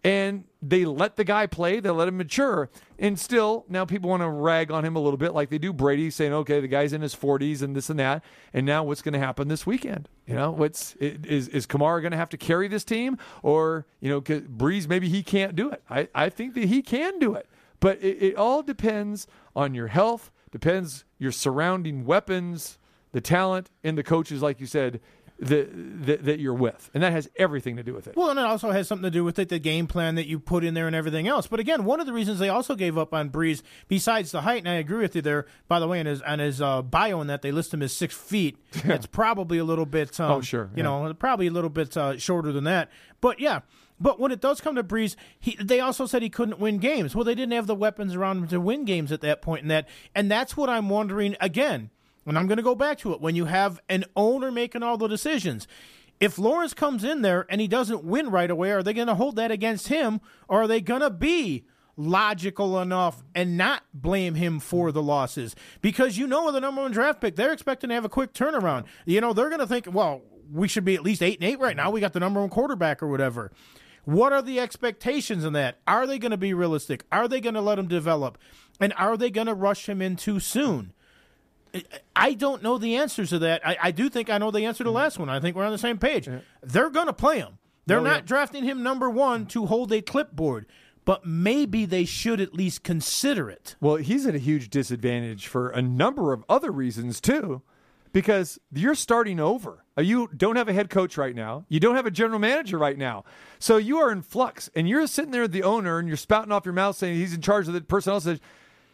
[0.05, 2.69] and they let the guy play, they let him mature.
[2.99, 5.73] And still, now people want to rag on him a little bit like they do
[5.73, 8.23] Brady, saying, okay, the guy's in his 40s and this and that.
[8.53, 10.07] And now what's going to happen this weekend?
[10.27, 13.17] You know, what's is, is Kamara going to have to carry this team?
[13.41, 15.81] Or, you know, Brees, maybe he can't do it.
[15.89, 17.49] I, I think that he can do it.
[17.79, 22.77] But it, it all depends on your health, depends your surrounding weapons,
[23.11, 24.99] the talent, and the coaches, like you said,
[25.39, 26.89] that, that, that you're with.
[26.93, 28.15] And that has everything to do with it.
[28.15, 30.39] Well, and it also has something to do with it, the game plan that you
[30.39, 31.47] put in there and everything else.
[31.47, 34.59] But again, one of the reasons they also gave up on Brees, besides the height,
[34.59, 37.19] and I agree with you there, by the way, on his, on his uh, bio
[37.21, 38.57] in that they list him as six feet.
[38.95, 42.17] It's probably a little bit, um, Oh, sure, you know, probably a little bit uh,
[42.17, 42.89] shorter than that.
[43.19, 43.61] But yeah.
[43.99, 47.15] But when it does come to Brees, he, they also said he couldn't win games.
[47.15, 49.71] Well, they didn't have the weapons around him to win games at that point, and
[49.71, 51.91] that, and that's what I'm wondering again.
[52.25, 53.21] And I'm going to go back to it.
[53.21, 55.67] When you have an owner making all the decisions,
[56.19, 59.15] if Lawrence comes in there and he doesn't win right away, are they going to
[59.15, 61.65] hold that against him, or are they going to be
[61.97, 65.55] logical enough and not blame him for the losses?
[65.81, 68.33] Because you know, with the number one draft pick, they're expecting to have a quick
[68.33, 68.85] turnaround.
[69.05, 71.59] You know, they're going to think, well, we should be at least eight and eight
[71.59, 71.91] right now.
[71.91, 73.51] We got the number one quarterback or whatever.
[74.05, 75.79] What are the expectations in that?
[75.87, 77.03] Are they going to be realistic?
[77.11, 78.37] Are they going to let him develop?
[78.79, 80.93] And are they going to rush him in too soon?
[82.15, 83.65] I don't know the answers to that.
[83.65, 85.29] I, I do think I know the answer to the last one.
[85.29, 86.29] I think we're on the same page.
[86.63, 87.57] They're going to play him.
[87.85, 88.27] They're Oh, not yeah.
[88.27, 90.65] drafting him number one to hold a clipboard,
[91.05, 93.75] but maybe they should at least consider it.
[93.79, 97.61] Well, he's at a huge disadvantage for a number of other reasons too,
[98.11, 99.83] because you're starting over.
[99.97, 101.65] Uh, You don't have a head coach right now.
[101.69, 103.23] You don't have a general manager right now.
[103.59, 106.65] So you are in flux, and you're sitting there, the owner, and you're spouting off
[106.65, 108.37] your mouth saying he's in charge of the personnel.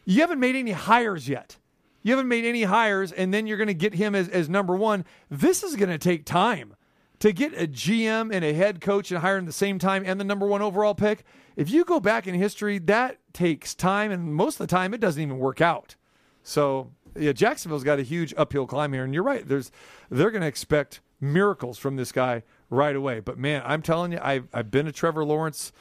[0.03, 1.57] You haven't made any hires yet.
[2.03, 4.75] You haven't made any hires, and then you're going to get him as, as number
[4.75, 5.05] one.
[5.29, 6.75] This is going to take time
[7.19, 10.03] to get a GM and a head coach and hire him at the same time
[10.05, 11.23] and the number one overall pick.
[11.55, 14.99] If you go back in history, that takes time, and most of the time, it
[14.99, 15.95] doesn't even work out.
[16.43, 19.47] So yeah, Jacksonville's got a huge uphill climb here, and you're right.
[19.47, 19.71] There's
[20.09, 23.19] they're going to expect miracles from this guy right away.
[23.19, 25.71] But man, I'm telling you, I've I've been a Trevor Lawrence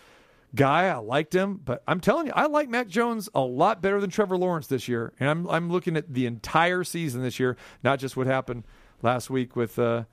[0.54, 0.88] guy.
[0.88, 4.10] I liked him, but I'm telling you, I like Mac Jones a lot better than
[4.10, 5.12] Trevor Lawrence this year.
[5.20, 8.64] And I'm I'm looking at the entire season this year, not just what happened
[9.02, 9.78] last week with.
[9.78, 10.04] Uh,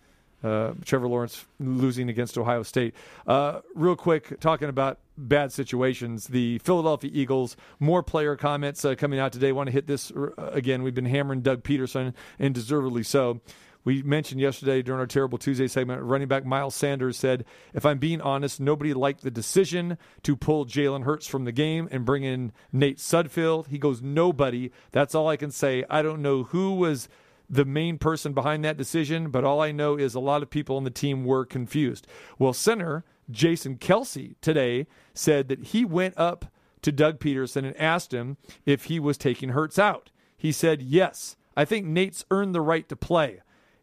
[0.44, 2.94] uh, Trevor Lawrence losing against Ohio State.
[3.26, 9.20] Uh, real quick, talking about bad situations, the Philadelphia Eagles, more player comments uh, coming
[9.20, 9.52] out today.
[9.52, 10.84] Want to hit this uh, again.
[10.84, 13.42] We've been hammering Doug Pederson, and deservedly so.
[13.88, 18.00] We mentioned yesterday during our Terrible Tuesday segment, running back Miles Sanders said, If I'm
[18.00, 22.26] being honest, nobody liked the decision to pull Jalen Hurts from the game and bring
[22.26, 23.68] in Nate Sudfeld.
[23.68, 24.72] He goes, Nobody.
[24.92, 25.86] That's all I can say.
[25.90, 27.08] I don't know who was
[27.50, 30.76] the main person behind that decision, but all I know is a lot of people
[30.76, 32.08] on the team were confused.
[32.38, 38.14] Well, center Jason Kelce today said that he went up to Doug Pederson and asked
[38.14, 40.12] him if he was taking Hurts out.
[40.36, 43.40] He said, Yes, I think Nate's earned the right to play.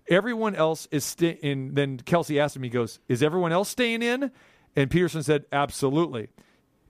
[0.08, 1.74] Everyone else is sta- in.
[1.74, 4.30] Then Kelce asked him, he goes, Is everyone else staying in?
[4.76, 6.28] And Pederson said, Absolutely.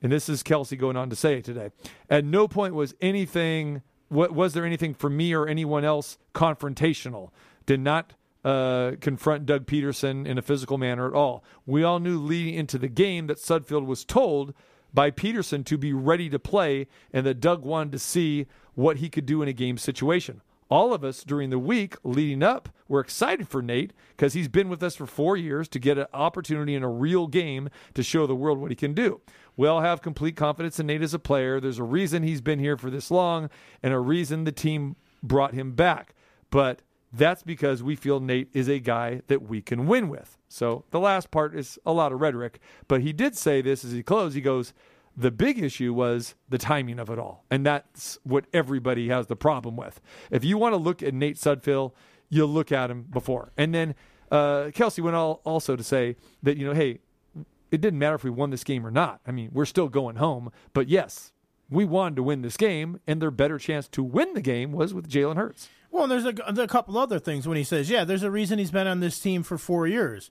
[0.03, 1.71] And this is Kelce going on to say today.
[2.11, 7.31] At no point was anything, what was there anything for me or anyone else confrontational?
[7.65, 8.13] Did not
[8.45, 11.43] uh, confront Doug Pederson in a physical manner at all.
[11.65, 14.53] We all knew leading into the game that Sudfeld was told
[14.93, 19.09] by Pederson to be ready to play and that Doug wanted to see what he
[19.09, 20.43] could do in a game situation.
[20.75, 24.69] All of us during the week leading up were excited for Nate because he's been
[24.69, 28.27] with us for four years to get an opportunity in a real game to show
[28.27, 29.21] the world what he can do.
[29.57, 31.61] We all have complete confidence in Nate as a player.
[31.61, 33.51] There's a reason he's been here for this long
[33.85, 36.13] and a reason the team brought him back.
[36.51, 36.83] But
[37.13, 40.37] that's because we feel Nate is a guy that we can win with.
[40.49, 42.59] So the last part is a lot of rhetoric,
[42.89, 44.35] but he did say this as he closed.
[44.35, 44.75] He goes,
[45.17, 47.45] the big issue was the timing of it all.
[47.51, 50.01] And that's what everybody has the problem with.
[50.31, 51.93] If you want to look at Nate Sudfeld,
[52.29, 53.53] you look at him before.
[53.57, 53.95] And then
[54.31, 57.01] uh, Kelce went all, also to say that, you know, hey,
[57.71, 59.21] it didn't matter if we won this game or not.
[59.27, 60.51] I mean, we're still going home.
[60.73, 61.33] But yes,
[61.71, 64.95] we wanted to win this game, and their better chance to win the game was
[64.95, 65.69] with Jalen Hurts.
[65.91, 68.71] Well, there's a, a couple other things when he says, yeah, there's a reason he's
[68.71, 70.31] been on this team for four years.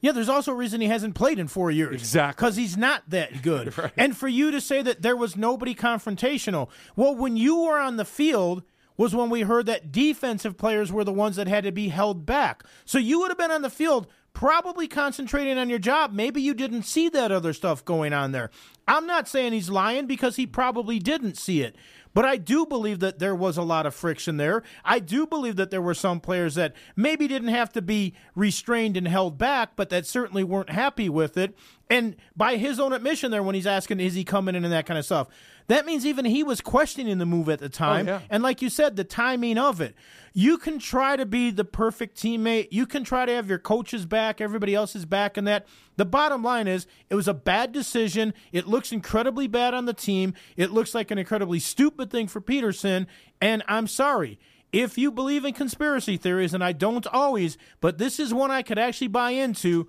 [0.00, 1.94] Yeah, there's also a reason he hasn't played in four years.
[1.94, 2.40] Exactly.
[2.40, 3.74] Because he's not that good.
[3.96, 7.96] And for you to say that there was nobody confrontational, well, when you were on
[7.96, 8.62] the field
[8.96, 12.26] was when we heard that defensive players were the ones that had to be held
[12.26, 12.64] back.
[12.84, 16.12] So you would have been on the field probably concentrating on your job.
[16.12, 18.50] Maybe you didn't see that other stuff going on there.
[18.86, 21.76] I'm not saying he's lying because he probably didn't see it.
[22.14, 24.62] But I do believe that there was a lot of friction there.
[24.84, 28.96] I do believe that there were some players that maybe didn't have to be restrained
[28.96, 31.56] and held back, but that certainly weren't happy with it.
[31.90, 34.84] And by his own admission there, when he's asking, is he coming in and that
[34.84, 35.28] kind of stuff,
[35.68, 38.06] that means even he was questioning the move at the oh, time.
[38.06, 38.20] yeah.
[38.28, 39.94] And like you said, the timing of it.
[40.34, 42.68] You can try to be the perfect teammate.
[42.70, 45.66] You can try to have your coaches back, everybody else's back, and that.
[45.96, 48.34] The bottom line is, it was a bad decision.
[48.52, 50.34] It looks incredibly bad on the team.
[50.56, 53.06] It looks like an incredibly stupid thing for Pederson.
[53.40, 54.38] And I'm sorry.
[54.72, 58.62] if you believe in conspiracy theories, and I don't always, but this is one I
[58.62, 59.88] could actually buy into.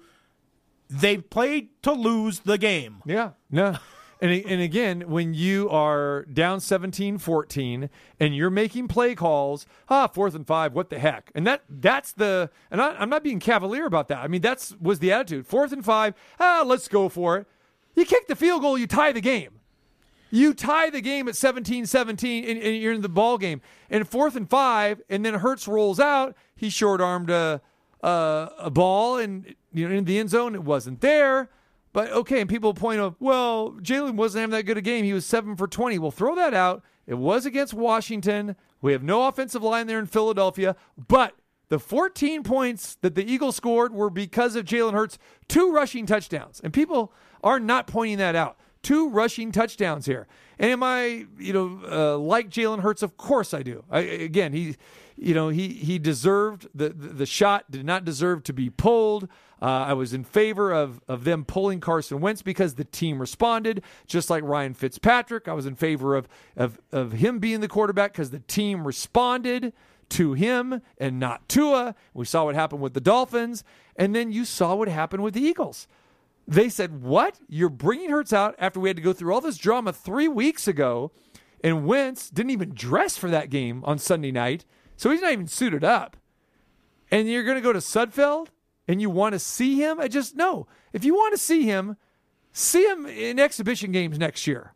[0.89, 3.01] They played to lose the game.
[3.05, 3.77] Yeah, no.
[4.21, 10.07] And, and again, when you are down 17 14 and you're making play calls, ah,
[10.07, 11.31] fourth and five, what the heck?
[11.33, 14.17] And that that's the, and I, I'm not being cavalier about that.
[14.17, 15.47] I mean, that's was the attitude.
[15.47, 17.47] Fourth and five, ah, let's go for it.
[17.95, 19.59] You kick the field goal, you tie the game.
[20.31, 23.61] You tie the game at 17 17 and, and you're in the ball game.
[23.89, 26.35] And fourth and five, and then Hurts rolls out.
[26.55, 27.61] He short armed a,
[28.03, 30.55] a, a ball and you know in the end zone.
[30.55, 31.49] It wasn't there.
[31.91, 35.05] But okay, and people point out, well, Jalen wasn't having that good a game.
[35.05, 35.97] He was seven for 20.
[35.97, 36.83] Well, throw that out.
[37.07, 38.55] It was against Washington.
[38.79, 40.75] We have no offensive line there in Philadelphia.
[41.07, 41.33] But
[41.69, 46.61] the 14 points that the Eagles scored were because of Jalen Hurts, two rushing touchdowns.
[46.63, 47.11] And people
[47.43, 50.27] are not pointing that out two rushing touchdowns here.
[50.57, 53.03] And am I, you know, uh, like Jalen Hurts?
[53.03, 53.83] Of course I do.
[53.89, 54.75] I, again, he,
[55.21, 57.69] you know, he he deserved the, the, the shot.
[57.69, 59.27] Did not deserve to be pulled.
[59.61, 63.83] Uh, I was in favor of of them pulling Carson Wentz because the team responded,
[64.07, 65.47] just like Ryan Fitzpatrick.
[65.47, 69.73] I was in favor of of of him being the quarterback because the team responded
[70.09, 71.95] to him and not Tua.
[72.13, 73.63] We saw what happened with the Dolphins,
[73.95, 75.87] and then you saw what happened with the Eagles.
[76.47, 77.39] They said, What?
[77.47, 80.67] You're bringing Hurts out after we had to go through all this drama three weeks
[80.67, 81.11] ago,
[81.63, 84.65] and Wentz didn't even dress for that game on Sunday night,
[84.99, 86.17] so he's not even suited up.
[87.09, 88.49] And you're going to go to Sudfeld
[88.85, 89.97] and you want to see him?
[89.97, 90.67] I just, no.
[90.91, 91.95] If you want to see him,
[92.51, 94.73] see him in exhibition games next year.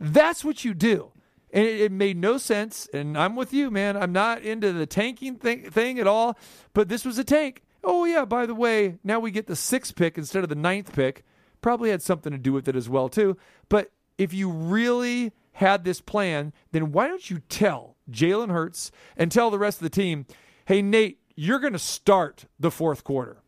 [0.00, 1.12] That's what you do.
[1.52, 2.88] And it, it, made no sense.
[2.94, 3.98] And I'm with you, man.
[3.98, 6.38] I'm not into the tanking thing, thing at all,
[6.72, 7.62] but this was a tank.
[7.84, 10.94] Oh, yeah, by the way, now we get the sixth pick instead of the ninth
[10.94, 11.22] pick.
[11.60, 13.36] Probably had something to do with it as well, too.
[13.68, 19.30] But if you really had this plan, then why don't you tell Jalen Hurts and
[19.30, 20.26] tell the rest of the team,
[20.66, 23.38] hey, Nate, you're going to start the fourth quarter.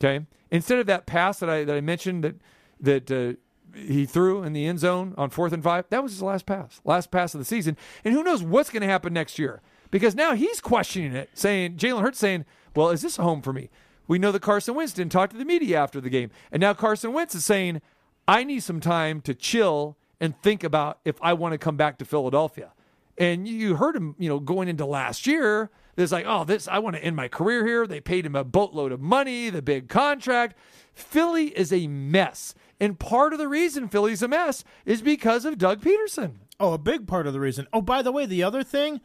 [0.00, 0.26] Okay.
[0.50, 2.36] Instead of that pass that I, that I mentioned that,
[2.80, 3.38] that, uh,
[3.74, 5.84] he threw in the end zone on fourth and five.
[5.90, 7.76] That was his last pass, last pass of the season.
[8.04, 9.60] And who knows what's going to happen next year?
[9.90, 12.44] Because now he's questioning it, saying, Jalen Hurts saying,
[12.74, 13.70] well, is this a home for me?
[14.06, 16.30] We know that Carson Wentz didn't talk to the media after the game.
[16.50, 17.82] And now Carson Wentz is saying,
[18.26, 21.98] I need some time to chill and think about if I want to come back
[21.98, 22.72] to Philadelphia.
[23.18, 26.78] And you heard him, you know, going into last year, there's like, oh, this, I
[26.78, 27.86] want to end my career here.
[27.86, 30.56] They paid him a boatload of money, the big contract.
[30.94, 32.54] Philly is a mess.
[32.80, 36.34] And part of the reason Philly's a mess is because of Doug Pederson.
[36.60, 37.66] Oh, a big part of the reason.
[37.72, 39.00] Oh, by the way, the other thing,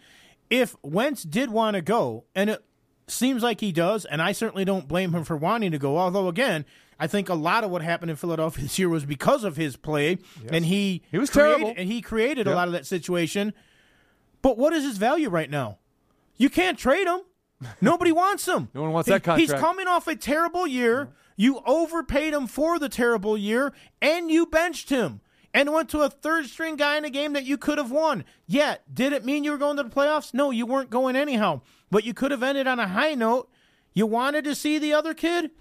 [0.50, 2.64] if Wentz did want to go, and it
[3.08, 5.98] seems like he does, and I certainly don't blame him for wanting to go.
[5.98, 6.66] Although, again,
[7.00, 9.76] I think a lot of what happened in Philadelphia this year was because of his
[9.76, 10.52] play, yes.
[10.52, 12.54] and he he was created, terrible, and he created yep.
[12.54, 13.54] a lot of that situation.
[14.44, 15.80] But what is his value right now?
[16.38, 17.22] You can't trade him.
[17.82, 18.70] Nobody wants him.
[18.76, 19.40] No one wants that contract.
[19.40, 21.10] He's coming off a terrible year.
[21.36, 25.22] You overpaid him for the terrible year, and you benched him
[25.54, 28.26] and went to a third string guy in a game that you could have won.
[28.46, 30.34] Yet, did it mean you were going to the playoffs?
[30.34, 31.62] No, you weren't going anyhow.
[31.90, 33.50] But you could have ended on a high note.
[33.94, 35.52] You wanted to see the other kid?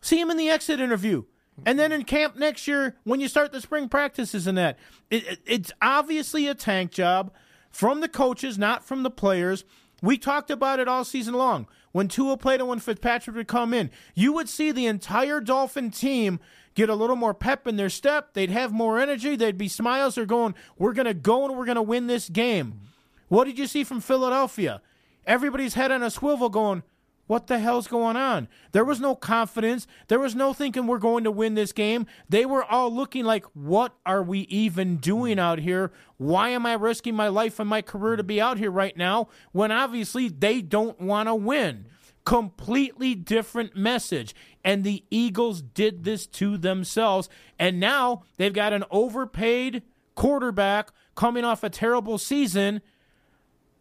[0.00, 1.24] See him in the exit interview.
[1.64, 4.78] And then in camp next year, when you start the spring practices and that,
[5.10, 7.32] it, it, it's obviously a tank job
[7.70, 9.64] from the coaches, not from the players.
[10.02, 11.66] We talked about it all season long.
[11.92, 15.90] When Tua played and when Fitzpatrick would come in, you would see the entire Dolphin
[15.90, 16.40] team
[16.74, 18.32] get a little more pep in their step.
[18.32, 19.36] They'd have more energy.
[19.36, 20.14] They'd be smiles.
[20.14, 22.80] They're going, we're going to go and we're going to win this game.
[23.28, 24.80] What did you see from Philadelphia?
[25.26, 26.82] Everybody's head on a swivel going,
[27.30, 28.48] what the hell's going on?
[28.72, 29.86] There was no confidence.
[30.08, 32.06] There was no thinking we're going to win this game.
[32.28, 35.92] They were all looking like, what are we even doing out here?
[36.16, 39.28] Why am I risking my life and my career to be out here right now
[39.52, 41.86] when obviously they don't want to win?
[42.24, 44.34] Completely different message.
[44.64, 47.28] And the Eagles did this to themselves.
[47.60, 49.84] And now they've got an overpaid
[50.16, 52.82] quarterback coming off a terrible season.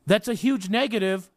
[0.05, 1.31] That's a huge negative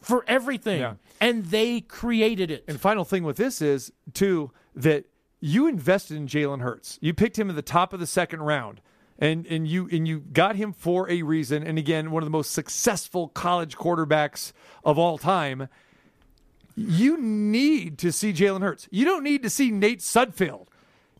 [0.00, 0.80] for everything.
[0.80, 0.94] Yeah.
[1.20, 2.64] And they created it.
[2.66, 5.04] And final thing with this is, too, that
[5.40, 6.98] you invested in Jalen Hurts.
[7.02, 8.80] You picked him at the top of the second round.
[9.18, 11.62] And, and you and you got him for a reason.
[11.62, 14.52] And again, one of the most successful college quarterbacks
[14.82, 15.68] of all time
[16.76, 18.88] you need to see Jalen Hurts.
[18.90, 20.66] You don't need to see Nate Sudfeld.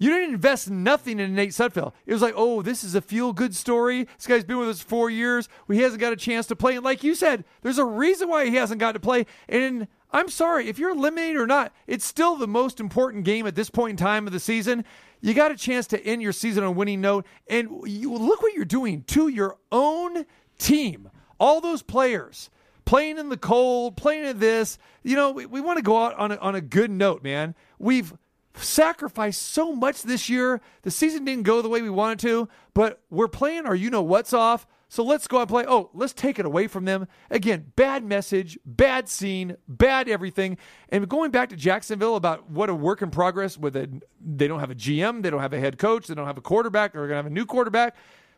[0.01, 1.93] You didn't invest nothing in Nate Sudfeld.
[2.07, 4.05] It was like, oh, this is a feel good story.
[4.17, 5.47] This guy's been with us four years.
[5.69, 6.75] He hasn't got a chance to play.
[6.77, 9.27] And like you said, there's a reason why he hasn't got to play.
[9.47, 13.55] And I'm sorry, if you're eliminated or not, it's still the most important game at
[13.55, 14.87] this point in time of the season.
[15.21, 17.27] You got a chance to end your season on a winning note.
[17.47, 20.25] And you look what you're doing to your own
[20.59, 21.11] team.
[21.39, 22.49] All those players
[22.87, 24.79] playing in the cold, playing in this.
[25.03, 27.55] You know, we, we want to go out on a, on a good note, man.
[27.79, 28.15] We've
[28.55, 30.61] sacrificed so much this year.
[30.83, 34.03] The season didn't go the way we wanted to, but we're playing our you know
[34.03, 34.67] what's off.
[34.89, 35.65] So let's go and play.
[35.69, 37.07] Oh, let's take it away from them.
[37.31, 40.59] Again, bad message, bad scene, bad everything.
[40.89, 43.89] And going back to Jacksonville about what a work in progress with a
[44.21, 46.43] they don't have a GM, they don't have a head coach, they don't have a
[46.43, 47.95] quarterback, they're gonna have a new quarterback.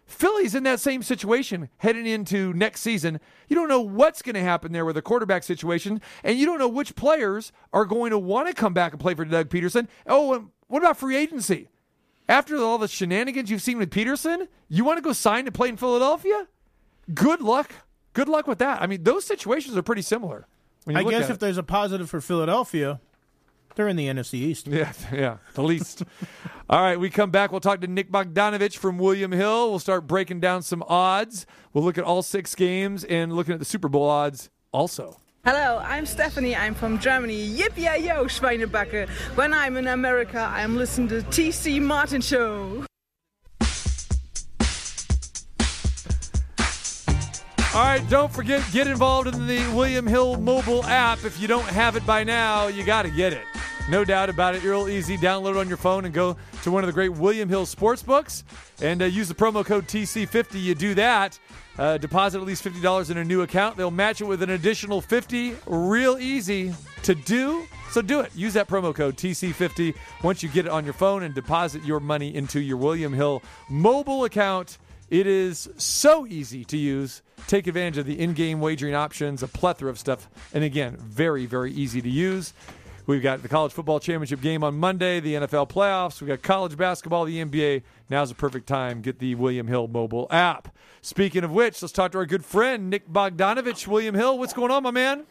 [0.07, 3.21] Philly's in that same situation heading into next season.
[3.49, 6.59] You don't know what's going to happen there with the quarterback situation, and you don't
[6.59, 9.89] know which players are going to want to come back and play for Doug Pederson.
[10.07, 11.69] Oh, and what about free agency?
[12.29, 15.69] After all the shenanigans you've seen with Pederson, you want to go sign to play
[15.69, 16.47] in Philadelphia?
[17.13, 17.73] Good luck.
[18.13, 18.81] Good luck with that.
[18.81, 20.47] I mean, those situations are pretty similar.
[20.87, 21.41] I guess if it.
[21.41, 23.01] there's a positive for Philadelphia,
[23.75, 24.67] they're in the NFC East.
[24.67, 26.03] Yeah, yeah, the least.
[26.69, 27.51] All right, we come back.
[27.51, 29.71] We'll talk to Nick Bogdanovich from William Hill.
[29.71, 31.47] We'll start breaking down some odds.
[31.73, 35.19] We'll look at all six games and looking at the Super Bowl odds also.
[35.45, 36.55] Hello, I'm Stephanie.
[36.55, 37.49] I'm from Germany.
[37.49, 39.09] Yippee yo, Schweinebacker.
[39.37, 42.85] When I'm in America, I'm listening to TC Martin Show.
[47.75, 51.25] All right, don't forget, get involved in the William Hill mobile app.
[51.25, 53.43] If you don't have it by now, you got to get it.
[53.91, 54.63] No doubt about it.
[54.63, 55.19] Real easy.
[55.19, 58.03] Download it on your phone and go to one of the great William Hill sports
[58.03, 58.45] books
[58.81, 60.63] and uh, use the promo code TC50.
[60.63, 61.39] You do that,
[61.79, 63.77] uh, deposit at least $50 in a new account.
[63.77, 65.57] They'll match it with an additional 50.
[65.67, 67.67] Real easy to do.
[67.91, 68.35] So do it.
[68.35, 72.01] Use that promo code TC50 once you get it on your phone and deposit your
[72.01, 74.79] money into your William Hill mobile account.
[75.11, 77.21] It is so easy to use.
[77.49, 80.31] Take advantage of the in game wagering options, a plethora of stuff.
[80.55, 82.55] And again, very, very easy to use.
[83.05, 86.21] We've got the college football championship game on Monday, the NFL playoffs.
[86.21, 87.83] We've got college basketball, the NBA.
[88.09, 89.01] Now's the perfect time.
[89.03, 90.69] Get the William Hill mobile app.
[91.01, 93.89] Speaking of which, let's talk to our good friend, Nick Bogdanovich.
[93.89, 95.25] William Hill, what's going on, my man?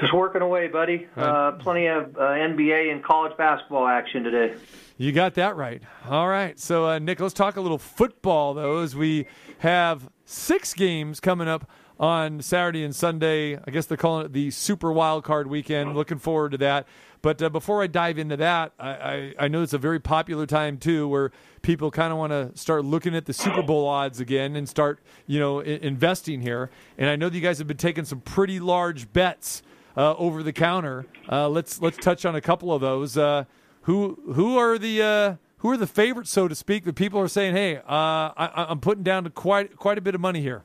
[0.00, 1.08] Just working away, buddy.
[1.16, 4.54] Uh, plenty of uh, NBA and college basketball action today.
[4.98, 5.82] You got that right.
[6.08, 6.58] All right.
[6.58, 9.26] So, uh, Nick, let's talk a little football, though, as we
[9.58, 11.68] have six games coming up
[12.02, 13.56] on Saturday and Sunday.
[13.56, 15.94] I guess they're calling it the Super Wild Card Weekend.
[15.94, 16.86] Looking forward to that.
[17.22, 20.44] But uh, before I dive into that, I, I, I know it's a very popular
[20.44, 21.30] time, too, where
[21.62, 24.98] people kind of want to start looking at the Super Bowl odds again and start,
[25.28, 26.70] you know, I- investing here.
[26.98, 29.62] And I know that you guys have been taking some pretty large bets
[29.96, 31.06] uh, over the counter.
[31.30, 33.16] Uh, let's let's touch on a couple of those.
[33.16, 33.44] Uh,
[33.82, 36.84] who who are the uh, who are the favorites, so to speak?
[36.84, 40.20] That people are saying, "Hey, uh, I, I'm putting down quite quite a bit of
[40.20, 40.64] money here."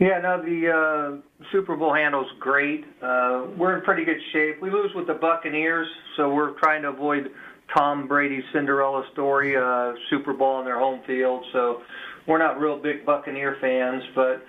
[0.00, 2.84] Yeah, no, the uh, Super Bowl handle's great.
[3.00, 4.60] Uh, we're in pretty good shape.
[4.60, 7.30] We lose with the Buccaneers, so we're trying to avoid
[7.76, 11.44] Tom Brady's Cinderella story, uh, Super Bowl on their home field.
[11.52, 11.82] So
[12.26, 14.44] we're not real big Buccaneer fans, but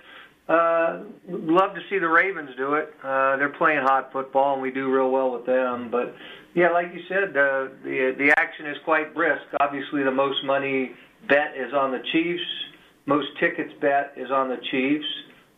[0.52, 2.92] uh, love to see the Ravens do it.
[3.02, 5.90] Uh, they're playing hot football, and we do real well with them.
[5.90, 6.14] But
[6.54, 9.42] yeah, like you said, uh, the the action is quite brisk.
[9.60, 10.92] Obviously, the most money
[11.28, 12.42] bet is on the Chiefs.
[13.06, 15.06] Most tickets bet is on the Chiefs,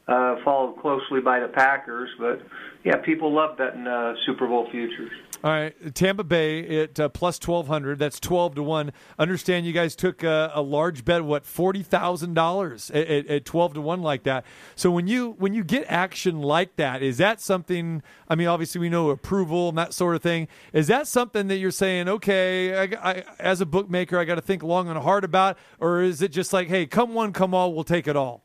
[0.08, 2.10] uh, followed closely by the Packers.
[2.18, 2.40] But
[2.84, 5.12] yeah, people love betting uh, Super Bowl futures.
[5.44, 8.00] All right, Tampa Bay at uh, plus twelve hundred.
[8.00, 8.92] That's twelve to one.
[9.20, 13.80] Understand you guys took uh, a large bet, what forty thousand dollars at twelve to
[13.80, 14.44] one like that.
[14.74, 18.02] So when you when you get action like that, is that something?
[18.28, 20.48] I mean, obviously we know approval and that sort of thing.
[20.72, 22.08] Is that something that you're saying?
[22.08, 26.02] Okay, I, I, as a bookmaker, I got to think long and hard about, or
[26.02, 28.42] is it just like, hey, come one, come all, we'll take it all?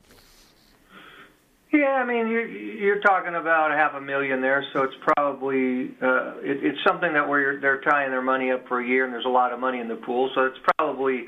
[1.74, 6.38] Yeah, I mean you're you're talking about half a million there, so it's probably uh,
[6.38, 9.26] it, it's something that where they're tying their money up for a year, and there's
[9.26, 11.24] a lot of money in the pool, so it's probably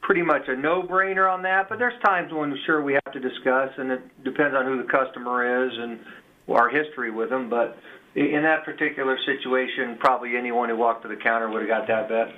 [0.00, 1.68] pretty much a no-brainer on that.
[1.68, 4.88] But there's times when sure we have to discuss, and it depends on who the
[4.88, 6.00] customer is and
[6.48, 7.50] our history with them.
[7.50, 7.76] But
[8.16, 12.08] in that particular situation, probably anyone who walked to the counter would have got that
[12.08, 12.34] bet.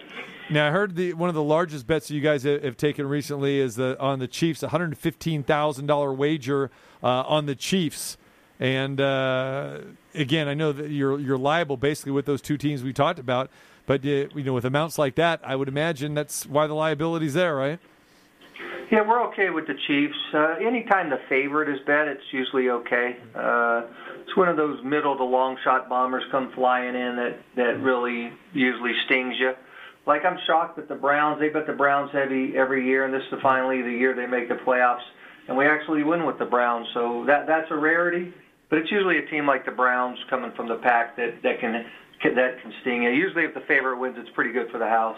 [0.51, 3.77] Now I heard the one of the largest bets you guys have, taken recently is
[3.77, 6.71] the on the Chiefs, one hundred fifteen thousand dollar wager
[7.03, 8.17] uh, on the Chiefs.
[8.59, 9.81] And uh,
[10.15, 13.51] again, I know that you're you're liable basically with those two teams we talked about,
[13.87, 17.35] but uh, you know with amounts like that, I would imagine that's why the liability's
[17.35, 17.79] there, right?
[18.91, 20.17] Yeah, we're okay with the Chiefs.
[20.33, 23.19] Uh, anytime the favorite is bet, it's usually okay.
[24.29, 28.31] It's one of those middle to long shot bombers come flying in that that really
[28.53, 29.53] usually stings you.
[30.07, 33.23] Like I'm shocked that the Browns they bet the Browns heavy every year, and this
[33.33, 35.01] is finally the year they make the playoffs,
[35.49, 36.87] and we actually win with the Browns.
[36.93, 38.35] So that that's a rarity.
[38.69, 41.87] But it's usually a team like the Browns coming from the pack that that can,
[42.21, 43.11] can that can sting you.
[43.11, 45.17] Usually, if the favorite wins, it's pretty good for the house.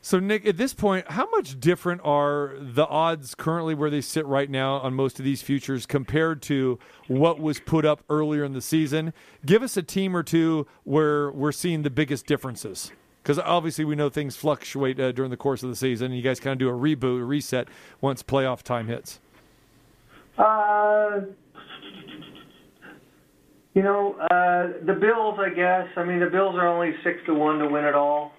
[0.00, 4.24] So, Nick, at this point, how much different are the odds currently where they sit
[4.26, 6.78] right now on most of these futures compared to
[7.08, 9.12] what was put up earlier in the season?
[9.44, 12.92] Give us a team or two where we're seeing the biggest differences.
[13.22, 16.12] Because obviously, we know things fluctuate uh, during the course of the season.
[16.12, 17.68] You guys kind of do a reboot, a reset
[18.00, 19.18] once playoff time hits.
[20.38, 21.22] Uh,
[23.74, 25.88] you know, uh, the Bills, I guess.
[25.96, 28.32] I mean, the Bills are only six to one to win it all.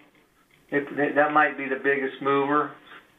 [0.72, 2.72] It, that might be the biggest mover.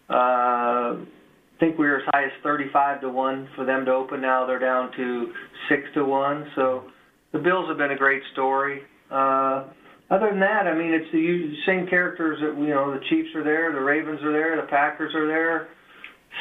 [0.08, 4.20] Uh, I think we were as high as 35 to one for them to open.
[4.20, 5.32] Now they're down to
[5.68, 6.50] six to one.
[6.56, 6.84] So
[7.32, 8.82] the Bills have been a great story.
[9.10, 9.64] Uh,
[10.10, 12.92] other than that, I mean, it's the same characters that you know.
[12.92, 15.68] The Chiefs are there, the Ravens are there, the Packers are there,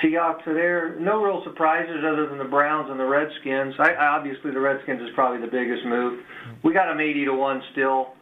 [0.02, 1.00] Seahawks are there.
[1.00, 3.76] No real surprises other than the Browns and the Redskins.
[3.78, 6.20] I, obviously, the Redskins is probably the biggest move.
[6.64, 8.14] We got them 80 to one still.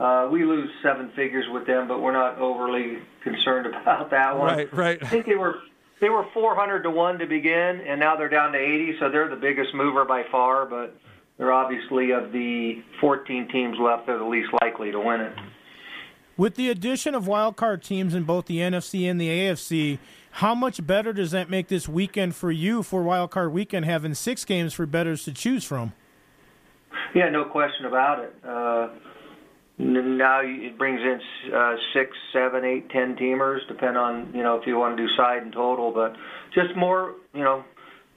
[0.00, 4.56] Uh, we lose seven figures with them, but we're not overly concerned about that one.
[4.56, 5.02] Right, right.
[5.02, 5.56] I think they were
[6.00, 9.28] they were 400 to one to begin, and now they're down to 80, so they're
[9.28, 10.64] the biggest mover by far.
[10.64, 10.96] But
[11.36, 15.34] they're obviously of the 14 teams left, they're the least likely to win it.
[16.38, 19.98] With the addition of wild card teams in both the NFC and the AFC,
[20.32, 24.14] how much better does that make this weekend for you for wild card weekend, having
[24.14, 25.92] six games for bettors to choose from?
[27.14, 28.34] Yeah, no question about it.
[28.42, 28.88] Uh,
[29.80, 31.20] now it brings in
[31.54, 35.08] uh, six, seven, eight, ten teamers, depend on you know if you want to do
[35.16, 36.14] side and total, but
[36.54, 37.64] just more you know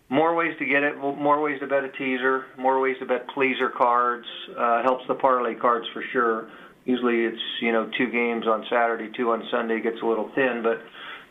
[0.09, 3.27] more ways to get it, more ways to bet a teaser, more ways to bet
[3.29, 4.25] pleaser cards.
[4.57, 6.49] Uh, helps the parlay cards for sure.
[6.85, 10.61] Usually it's you know two games on Saturday, two on Sunday gets a little thin,
[10.63, 10.79] but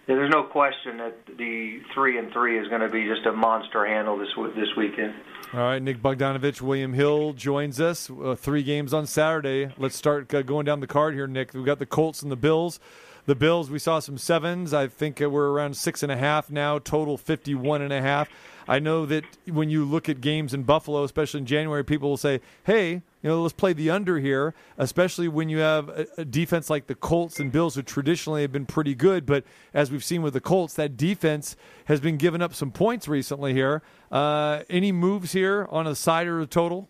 [0.07, 3.86] there's no question that the three and three is going to be just a monster
[3.86, 5.14] handle this this weekend.
[5.55, 8.11] All right, Nick Bogdanovich, William Hill joins us.
[8.11, 9.70] Uh, three games on Saturday.
[9.76, 11.53] Let's start uh, going down the card here, Nick.
[11.53, 12.80] We've got the Colts and the Bills.
[13.26, 14.74] The Bills, we saw some sevens.
[14.74, 16.78] I think we're around six and a half now.
[16.78, 18.28] Total fifty-one and a half.
[18.72, 22.16] I know that when you look at games in Buffalo, especially in January, people will
[22.16, 26.24] say, "Hey, you know, let's play the under here." Especially when you have a, a
[26.24, 29.44] defense like the Colts and Bills, who traditionally have been pretty good, but
[29.74, 31.54] as we've seen with the Colts, that defense
[31.84, 33.52] has been giving up some points recently.
[33.52, 36.88] Here, uh, any moves here on a side or a total?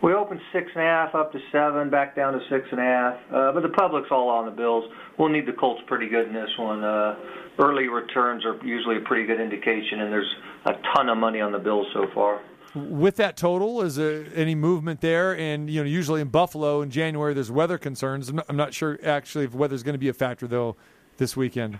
[0.00, 2.84] We opened six and a half up to seven, back down to six and a
[2.84, 3.14] half.
[3.32, 4.84] Uh, but the public's all on the Bills.
[5.18, 6.84] We'll need the Colts pretty good in this one.
[6.84, 7.16] Uh,
[7.58, 10.32] early returns are usually a pretty good indication, and there's
[10.66, 12.40] a ton of money on the Bills so far.
[12.74, 15.36] With that total, is there any movement there?
[15.36, 18.28] And you know, usually in Buffalo in January, there's weather concerns.
[18.28, 20.76] I'm not, I'm not sure actually if weather's going to be a factor though
[21.16, 21.78] this weekend.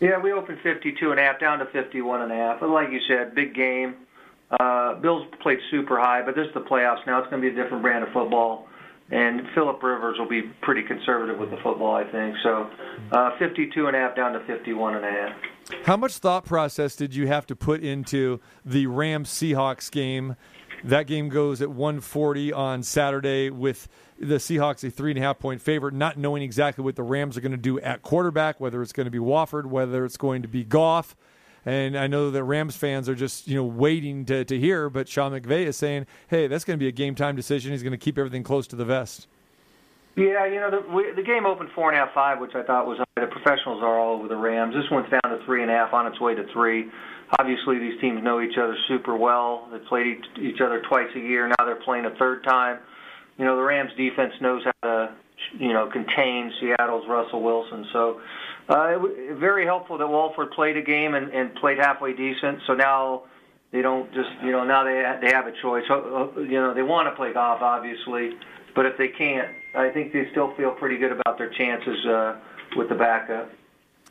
[0.00, 2.60] Yeah, we opened 52 and a half down to 51 and a half.
[2.60, 3.94] But like you said, big game.
[4.60, 7.20] Uh, Bills played super high, but this is the playoffs now.
[7.20, 8.68] It's going to be a different brand of football.
[9.10, 12.34] And Philip Rivers will be pretty conservative with the football, I think.
[12.42, 12.70] So,
[13.12, 15.36] uh, 52 and a half down to 51 and a half.
[15.84, 20.36] How much thought process did you have to put into the Rams Seahawks game?
[20.84, 23.88] That game goes at 140 on Saturday with
[24.18, 27.36] the Seahawks a three and a half point favorite, not knowing exactly what the Rams
[27.36, 30.42] are going to do at quarterback, whether it's going to be Wolford, whether it's going
[30.42, 31.16] to be Goff.
[31.64, 35.08] And I know that Rams fans are just you know waiting to, to hear, but
[35.08, 37.72] Sean McVay is saying, "Hey, that's going to be a game time decision.
[37.72, 39.28] He's going to keep everything close to the vest."
[40.16, 42.62] Yeah, you know the we, the game opened four and a half, five, which I
[42.62, 44.74] thought was the professionals are all over the Rams.
[44.74, 46.90] This one's down to three and a half, on its way to three.
[47.38, 49.68] Obviously, these teams know each other super well.
[49.72, 51.48] They played each other twice a year.
[51.48, 52.78] Now they're playing a third time.
[53.38, 55.14] You know the Rams defense knows how to
[55.58, 57.86] you know contain Seattle's Russell Wilson.
[57.92, 58.20] So
[58.68, 62.60] uh, it very helpful that Wolford played a game and, and played halfway decent.
[62.66, 63.24] So now
[63.72, 65.84] they don't just you know now they they have a choice.
[65.88, 68.36] You know they want to play Goff obviously,
[68.74, 72.36] but if they can't, I think they still feel pretty good about their chances uh,
[72.76, 73.50] with the backup.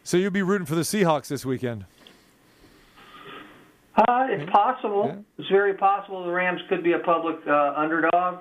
[0.03, 1.85] So you'll be rooting for the Seahawks this weekend.
[3.95, 5.05] Uh, it's possible.
[5.07, 5.21] Yeah.
[5.37, 8.39] It's very possible the Rams could be a public uh, underdog.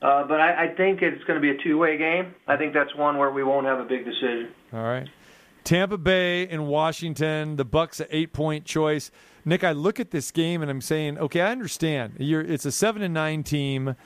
[0.00, 2.34] Uh, but I, I think it's going to be a two-way game.
[2.46, 4.48] I think that's one where we won't have a big decision.
[4.72, 5.08] All right.
[5.66, 9.10] Tampa Bay and Washington, the Bucs an eight-point choice.
[9.44, 12.14] Nick, I look at this game and I'm saying, okay, I understand.
[12.18, 13.96] You're, it's a seven and nine team,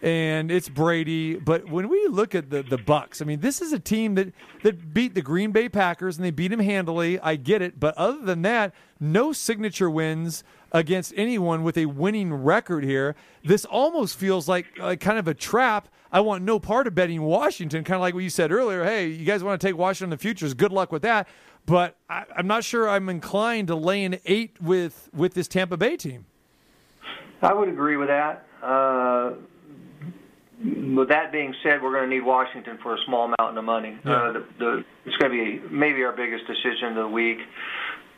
[0.00, 1.34] and it's Brady.
[1.34, 4.32] But when we look at the the Bucs, I mean, this is a team that
[4.62, 7.18] that beat the Green Bay Packers and they beat them handily.
[7.18, 12.32] I get it, but other than that, no signature wins against anyone with a winning
[12.32, 13.16] record here.
[13.42, 15.88] This almost feels like, like kind of a trap.
[16.10, 18.84] I want no part of betting Washington, kind of like what you said earlier.
[18.84, 20.54] Hey, you guys want to take Washington in the futures?
[20.54, 21.28] Good luck with that
[21.68, 25.76] but I, am not sure I'm inclined to lay an eight with with this Tampa
[25.76, 26.24] Bay team.
[27.42, 28.46] I would agree with that.
[28.62, 29.34] Uh,
[30.60, 33.96] with that being said, we're going to need Washington for a small amount of money.
[34.04, 34.12] Yeah.
[34.12, 37.38] Uh, the, the, it's going to be maybe our biggest decision of the week.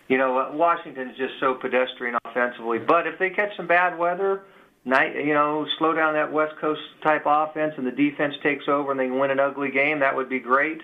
[0.08, 2.78] You know, Washington is just so pedestrian offensively.
[2.78, 4.42] But if they catch some bad weather,
[4.90, 8.90] night, you know, slow down that West Coast type offense, and the defense takes over,
[8.90, 10.80] and they win an ugly game, that would be great.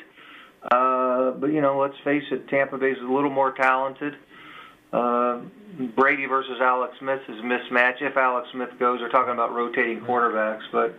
[0.63, 4.15] Uh, but you know, let's face it, Tampa Bay is a little more talented.
[4.93, 5.41] Uh,
[5.95, 8.01] Brady versus Alex Smith is a mismatch.
[8.01, 10.95] If Alex Smith goes, they're talking about rotating quarterbacks, but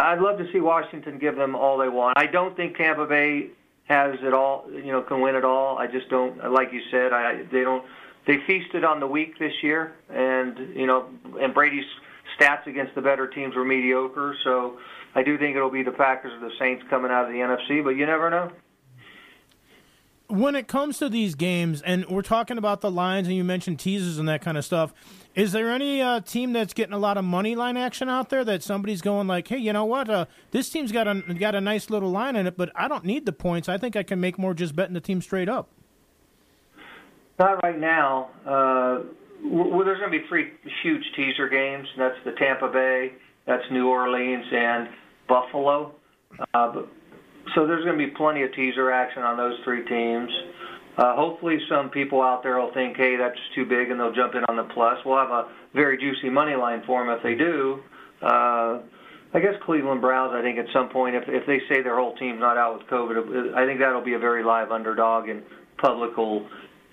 [0.00, 2.18] I'd love to see Washington give them all they want.
[2.18, 3.48] I don't think Tampa Bay
[3.88, 5.78] has it all, you know, can win it all.
[5.78, 7.84] I just don't, like you said, I they don't.
[8.24, 11.08] They feasted on the weak this year, and you know,
[11.40, 11.84] and Brady's
[12.38, 14.34] stats against the better teams were mediocre.
[14.44, 14.78] So
[15.14, 17.82] I do think it'll be the Packers or the Saints coming out of the NFC,
[17.82, 18.50] but you never know.
[20.28, 23.78] when it comes to these games, and we're talking about the lines, and you mentioned
[23.78, 24.94] teasers and that kind of stuff,
[25.34, 28.44] is there any uh, team that's getting a lot of money line action out there
[28.44, 30.08] that somebody's going like, hey, you know what?
[30.08, 33.04] Uh, this team's got a got a nice little line in it, but I don't
[33.04, 33.68] need the points.
[33.68, 35.68] I think I can make more just betting the team straight up.
[37.38, 38.30] Not right now.
[38.46, 39.00] Uh,
[39.44, 41.86] well, there's going to be three huge teaser games.
[41.98, 43.12] That's the Tampa Bay,
[43.46, 44.88] that's New Orleans, and
[45.28, 45.94] Buffalo.
[46.54, 46.82] Uh,
[47.54, 50.30] so there's going to be plenty of teaser action on those three teams.
[50.96, 54.34] Uh, hopefully, some people out there will think, "Hey, that's too big," and they'll jump
[54.34, 54.98] in on the plus.
[55.04, 57.80] We'll have a very juicy money line for them if they do.
[58.20, 58.80] Uh,
[59.34, 60.34] I guess Cleveland Browns.
[60.34, 62.86] I think at some point, if if they say their whole team's not out with
[62.88, 65.42] COVID, I think that'll be a very live underdog, and
[65.78, 66.46] public will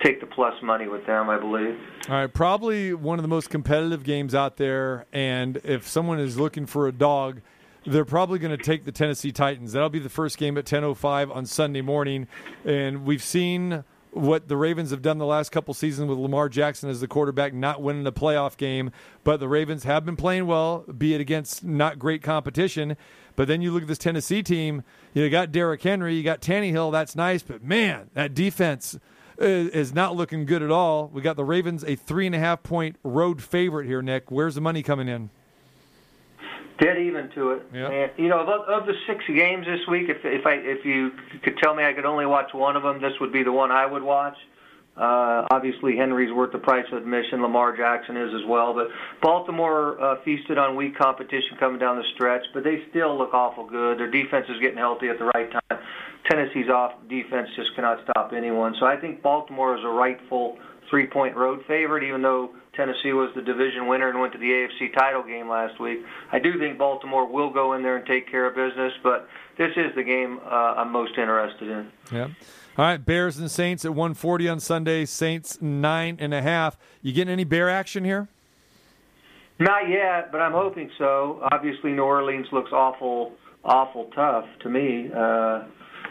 [0.03, 1.29] take the plus money with them.
[1.29, 1.79] I believe.
[2.07, 5.05] All right, probably one of the most competitive games out there.
[5.11, 7.41] And if someone is looking for a dog,
[7.85, 9.73] they're probably going to take the Tennessee Titans.
[9.73, 12.27] That'll be the first game at 10:05 on Sunday morning.
[12.65, 16.89] And we've seen what the Ravens have done the last couple seasons with Lamar Jackson
[16.89, 18.91] as the quarterback, not winning a playoff game.
[19.23, 22.97] But the Ravens have been playing well, be it against not great competition.
[23.35, 24.83] But then you look at this Tennessee team.
[25.13, 26.91] You got Derrick Henry, you got Tannehill.
[26.91, 28.97] That's nice, but man, that defense
[29.39, 31.07] is not looking good at all.
[31.07, 34.31] We got the Ravens a three and a half point road favorite here, Nick.
[34.31, 35.29] Where's the money coming in?
[36.79, 37.65] Dead even to it.
[37.73, 37.89] Yeah.
[37.89, 41.11] And, you know, of, of the six games this week, if if I if you
[41.43, 43.71] could tell me I could only watch one of them, this would be the one
[43.71, 44.37] I would watch.
[44.95, 47.41] Uh, obviously, Henry's worth the price of admission.
[47.41, 48.73] Lamar Jackson is as well.
[48.73, 48.87] But
[49.21, 53.65] Baltimore uh, feasted on weak competition coming down the stretch, but they still look awful
[53.65, 53.97] good.
[53.97, 55.79] Their defense is getting healthy at the right time.
[56.29, 58.75] Tennessee's off defense just cannot stop anyone.
[58.79, 60.57] So I think Baltimore is a rightful
[60.89, 64.93] three-point road favorite, even though Tennessee was the division winner and went to the AFC
[64.93, 65.99] title game last week.
[66.31, 69.71] I do think Baltimore will go in there and take care of business, but this
[69.75, 71.91] is the game uh, I'm most interested in.
[72.11, 72.27] Yeah.
[72.77, 75.03] All right, Bears and Saints at 140 on Sunday.
[75.05, 76.77] Saints nine and a half.
[77.01, 78.29] You getting any bear action here?
[79.59, 81.45] Not yet, but I'm hoping so.
[81.51, 83.33] Obviously, New Orleans looks awful,
[83.65, 85.09] awful tough to me.
[85.13, 85.63] Uh,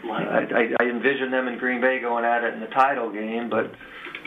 [0.05, 3.65] I, I, envision them in Green Bay going at it in the title game, but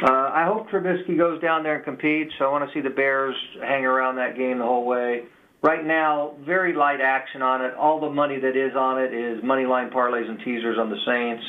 [0.02, 2.32] uh, I hope Trubisky goes down there and competes.
[2.40, 5.22] I want to see the Bears hang around that game the whole way.
[5.62, 7.74] Right now, very light action on it.
[7.74, 10.98] All the money that is on it is money line parlays and teasers on the
[11.06, 11.44] Saints.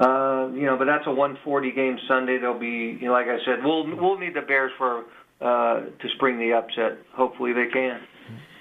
[0.00, 2.38] Uh, you know, but that's a 140 game Sunday.
[2.38, 5.04] There'll be, you know, like I said, we'll we'll need the Bears for
[5.40, 6.98] uh, to spring the upset.
[7.14, 8.00] Hopefully, they can.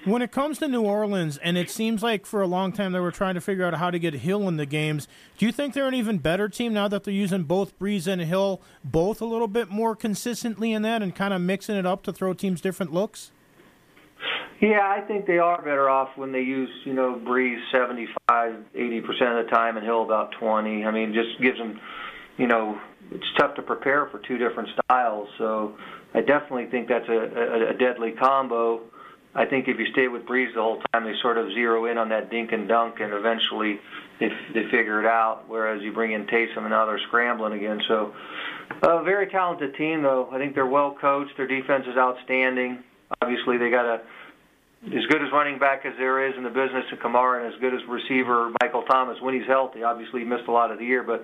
[0.08, 3.00] When it comes to New Orleans, and it seems like for a long time they
[3.02, 5.06] were trying to figure out how to get Hill in the games,
[5.38, 8.22] do you think they're an even better team now that they're using both Brees and
[8.22, 12.04] Hill both a little bit more consistently in that and kind of mixing it up
[12.04, 13.32] to throw teams different looks?
[14.62, 19.08] Yeah, I think they are better off when they use, you know, Brees 75, 80%
[19.40, 20.86] of the time and Hill about 20.
[20.86, 21.82] I mean, just gives them,
[22.38, 22.80] you know,
[23.12, 25.28] it's tough to prepare for two different styles.
[25.38, 25.78] So
[26.14, 28.84] I definitely think that's a, a, a deadly combo.
[29.38, 32.00] I think if you stay with Brees the whole time, they sort of zero in
[32.00, 33.80] on that dink and dunk, and eventually
[34.20, 35.44] they, they figure it out.
[35.48, 37.80] Whereas you bring in Taysom, and now they're scrambling again.
[37.88, 38.16] So
[38.82, 40.28] a very talented team, though.
[40.32, 41.38] I think they're well coached.
[41.38, 42.84] Their defense is outstanding.
[43.22, 44.02] Obviously, they got a
[44.86, 47.60] as good as running back as there is in the business of Kamara, and as
[47.60, 49.84] good as receiver Michael Thomas when he's healthy.
[49.84, 51.24] Obviously, he missed a lot of the year, but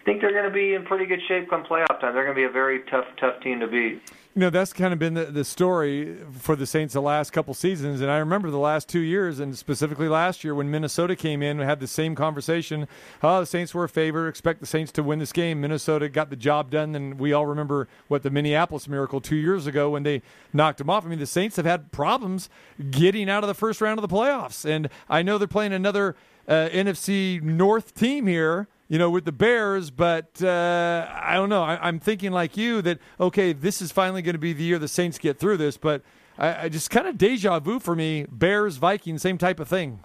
[0.00, 2.14] I think they're going to be in pretty good shape come playoff time.
[2.14, 4.02] They're going to be a very tough, tough team to beat.
[4.38, 7.54] You know, that's kind of been the, the story for the Saints the last couple
[7.54, 8.00] seasons.
[8.00, 11.58] And I remember the last two years, and specifically last year when Minnesota came in,
[11.58, 12.86] we had the same conversation.
[13.20, 14.28] Oh, the Saints were a favor.
[14.28, 15.60] Expect the Saints to win this game.
[15.60, 16.94] Minnesota got the job done.
[16.94, 20.22] And we all remember what the Minneapolis miracle two years ago when they
[20.52, 21.04] knocked them off.
[21.04, 22.48] I mean, the Saints have had problems
[22.92, 24.64] getting out of the first round of the playoffs.
[24.64, 26.14] And I know they're playing another
[26.46, 31.62] uh, NFC North team here you know, with the Bears, but uh, I don't know.
[31.62, 34.78] I, am thinking like you that okay, this is finally going to be the year
[34.78, 36.02] the Saints get through this, but
[36.38, 38.26] I, I just kind of deja vu for me.
[38.30, 40.00] Bears, Vikings, same type of thing.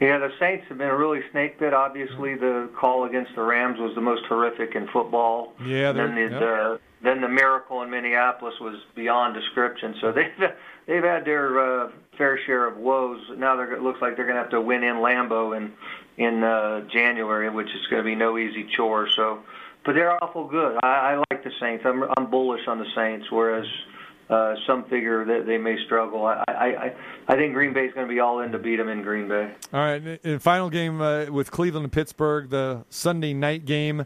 [0.00, 1.72] Yeah, the Saints have been a really snake bit.
[1.72, 5.54] Obviously, the call against the Rams was the most horrific in football.
[5.64, 6.30] Yeah, then the, yep.
[6.30, 9.94] the then the miracle in Minneapolis was beyond description.
[10.02, 10.50] So they've
[10.86, 13.20] they've had their uh, fair share of woes.
[13.38, 15.72] Now they're, it looks like they're going to have to win in Lambeau in
[16.16, 19.08] in uh, January, which is going to be no easy chore.
[19.14, 19.40] So,
[19.84, 20.78] but they're awful good.
[20.82, 21.84] I, I like the Saints.
[21.86, 23.66] I'm I'm bullish on the Saints, whereas.
[24.28, 26.26] Uh, some figure that they may struggle.
[26.26, 26.92] I, I,
[27.28, 29.28] I, think Green Bay is going to be all in to beat them in Green
[29.28, 29.54] Bay.
[29.72, 34.04] All right, and final game uh, with Cleveland and Pittsburgh, the Sunday night game.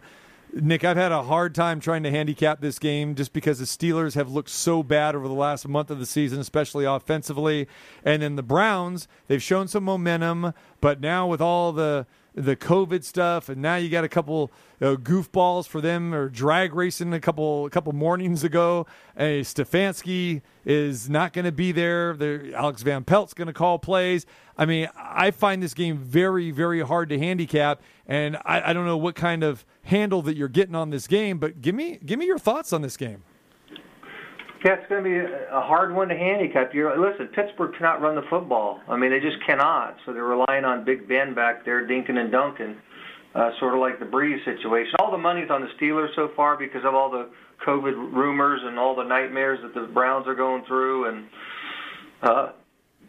[0.55, 4.15] Nick, I've had a hard time trying to handicap this game just because the Steelers
[4.15, 7.69] have looked so bad over the last month of the season, especially offensively.
[8.05, 13.05] And then the Browns, they've shown some momentum, but now with all the the COVID
[13.05, 14.51] stuff, and now you got a couple
[14.81, 18.87] uh, goofballs for them or drag racing a couple a couple mornings ago.
[19.17, 22.15] Uh, Stefanski is not going to be there.
[22.15, 22.55] there.
[22.55, 24.27] Alex Van Pelt's going to call plays.
[24.57, 28.87] I mean, I find this game very, very hard to handicap, and I, I don't
[28.87, 31.39] know what kind of handle that you're getting on this game.
[31.39, 33.23] But give me give me your thoughts on this game.
[34.65, 36.75] Yeah, it's going to be a hard one to handicap.
[36.75, 38.81] You're, listen, Pittsburgh cannot run the football.
[38.89, 39.97] I mean, they just cannot.
[40.05, 42.77] So they're relying on Big Ben back there, dinking and dunking,
[43.35, 44.93] uh, sort of like the Brees situation.
[44.99, 47.31] All the money's on the Steelers so far because of all the
[47.67, 51.09] COVID rumors and all the nightmares that the Browns are going through.
[51.09, 51.27] And
[52.23, 52.53] uh,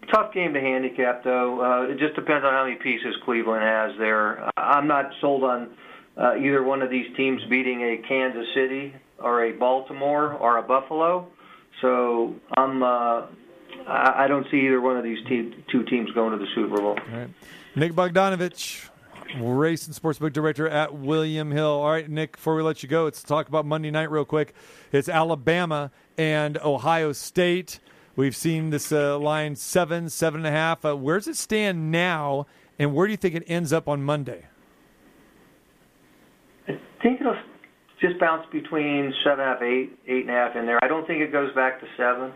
[0.09, 1.59] tough game to handicap, though.
[1.61, 4.49] Uh, it just depends on how many pieces Cleveland has there.
[4.57, 5.71] I'm not sold on
[6.15, 10.63] uh, either one of these teams beating a Kansas City or a Baltimore or a
[10.63, 11.27] Buffalo.
[11.79, 13.27] So I'm uh,
[13.87, 16.77] I I don't see either one of these te- two teams going to the Super
[16.77, 16.97] Bowl.
[16.99, 17.29] All right,
[17.75, 18.89] Nick Bogdanovich,
[19.39, 21.65] race and sportsbook director at William Hill.
[21.65, 22.33] All right, Nick.
[22.33, 24.53] Before we let you go, let's talk about Monday night real quick.
[24.91, 27.79] It's Alabama and Ohio State.
[28.15, 30.83] We've seen this uh, line seven, seven and a half.
[30.83, 32.45] Uh, where does it stand now,
[32.77, 34.45] and where do you think it ends up on Monday?
[36.67, 37.35] I think it'll
[38.01, 40.83] just bounce between seven and a half, eight, eight and a half in there.
[40.83, 42.33] I don't think it goes back to seven.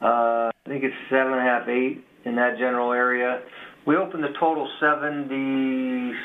[0.00, 3.42] Uh, I think it's seven and a half, eight in that general area.
[3.84, 6.16] We opened the total 76.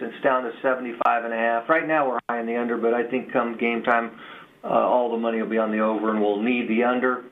[0.00, 1.68] It's down to 75 and a half.
[1.68, 4.18] Right now we're high in the under, but I think come game time,
[4.64, 7.22] uh, all the money will be on the over, and we'll need the under.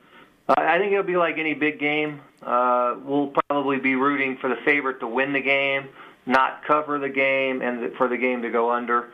[0.47, 2.21] Uh, I think it'll be like any big game.
[2.41, 5.89] Uh, we'll probably be rooting for the favorite to win the game,
[6.25, 9.09] not cover the game, and for the game to go under.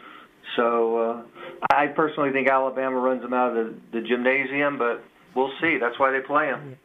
[0.55, 1.23] So uh,
[1.71, 5.03] I personally think Alabama runs them out of the, the gymnasium, but
[5.35, 5.77] we'll see.
[5.77, 6.77] That's why they play them.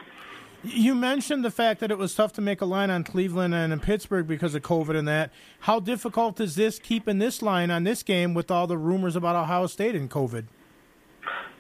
[0.63, 3.73] You mentioned the fact that it was tough to make a line on Cleveland and
[3.73, 5.31] in Pittsburgh because of COVID and that.
[5.61, 9.37] How difficult is this keeping this line on this game with all the rumors about
[9.37, 10.47] Ohio State and COVID?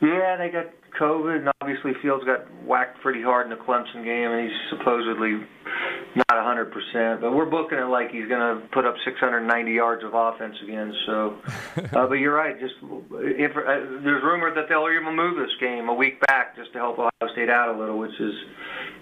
[0.01, 0.67] Yeah, they got
[0.99, 5.47] COVID, and obviously Fields got whacked pretty hard in the Clemson game, and he's supposedly
[6.17, 7.21] not 100%.
[7.21, 10.95] But we're booking it like he's going to put up 690 yards of offense again.
[11.07, 11.39] So,
[11.93, 12.59] uh, but you're right.
[12.59, 16.73] Just if uh, there's rumor that they'll even move this game a week back just
[16.73, 18.35] to help Ohio State out a little, which is,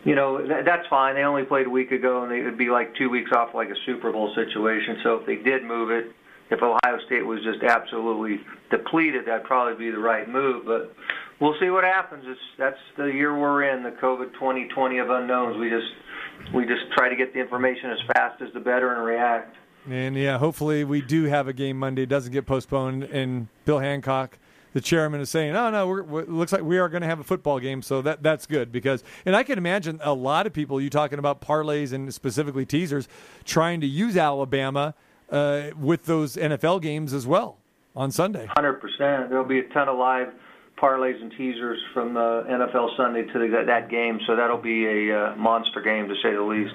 [0.04, 1.14] you know, that, that's fine.
[1.14, 3.68] They only played a week ago, and they would be like two weeks off, like
[3.68, 4.98] a Super Bowl situation.
[5.02, 6.12] So if they did move it,
[6.50, 8.40] if Ohio State was just absolutely
[8.70, 10.64] depleted, that'd probably be the right move.
[10.66, 10.94] But
[11.40, 12.24] we'll see what happens.
[12.26, 15.56] It's that's the year we're in, the COVID 2020 of unknowns.
[15.58, 19.04] We just we just try to get the information as fast as the better and
[19.04, 19.56] react.
[19.88, 22.02] And yeah, hopefully we do have a game Monday.
[22.02, 23.04] It doesn't get postponed.
[23.04, 24.38] And Bill Hancock,
[24.72, 27.20] the chairman, is saying, "Oh no, we're, it looks like we are going to have
[27.20, 30.52] a football game." So that that's good because, and I can imagine a lot of
[30.52, 33.08] people you talking about parlays and specifically teasers
[33.44, 34.94] trying to use Alabama
[35.30, 37.58] uh, with those NFL games as well
[37.94, 38.46] on Sunday.
[38.56, 39.28] Hundred percent.
[39.28, 40.32] There'll be a ton of live
[40.76, 45.18] parlays and teasers from the NFL Sunday to the, that game, so that'll be a
[45.32, 46.74] uh, monster game to say the least.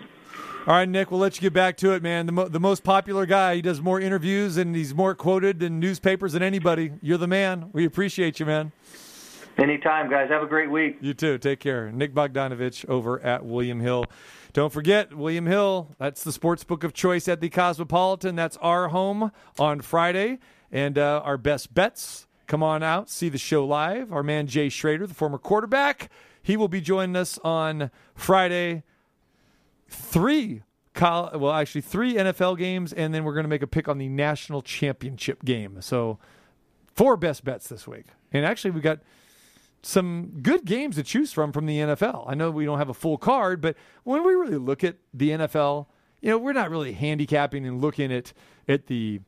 [0.67, 2.25] All right, Nick, we'll let you get back to it, man.
[2.25, 3.55] The, mo- the most popular guy.
[3.55, 6.91] He does more interviews and he's more quoted in newspapers than anybody.
[7.01, 7.69] You're the man.
[7.73, 8.71] We appreciate you, man.
[9.57, 10.29] Anytime, guys.
[10.29, 10.97] Have a great week.
[11.01, 11.37] You too.
[11.37, 11.91] Take care.
[11.91, 14.05] Nick Bogdanovich over at William Hill.
[14.53, 18.35] Don't forget, William Hill, that's the sports book of choice at the Cosmopolitan.
[18.35, 20.39] That's our home on Friday.
[20.71, 24.11] And uh, our best bets, come on out, see the show live.
[24.11, 26.09] Our man Jay Schroeder, the former quarterback,
[26.41, 28.83] he will be joining us on Friday.
[29.87, 30.63] Three,
[30.99, 34.09] well, actually, three NFL games, and then we're going to make a pick on the
[34.09, 35.77] national championship game.
[35.81, 36.17] So,
[36.95, 38.07] four best bets this week.
[38.33, 38.99] And actually, we got
[39.81, 42.25] some good games to choose from from the NFL.
[42.27, 45.29] I know we don't have a full card, but when we really look at the
[45.29, 45.85] NFL,
[46.21, 48.33] you know, we're not really handicapping and looking at
[48.67, 49.21] at the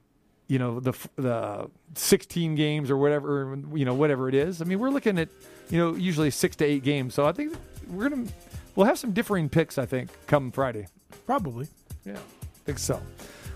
[0.52, 4.62] you know the the 16 games or whatever you know whatever it is.
[4.62, 5.30] I mean, we're looking at
[5.70, 7.14] you know usually six to eight games.
[7.14, 7.54] So I think
[7.88, 8.28] we're gonna
[8.76, 9.78] we'll have some differing picks.
[9.78, 10.88] I think come Friday.
[11.26, 11.70] Probably.
[12.04, 12.96] Yeah, I think so.
[12.96, 13.00] I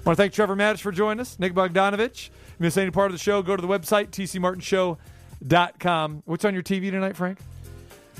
[0.05, 1.37] want to thank Trevor Mattis for joining us.
[1.37, 2.29] Nick Bogdanovich.
[2.29, 6.23] If you miss any part of the show, go to the website tcmartinshow.com.
[6.23, 7.39] What's on your TV tonight, Frank?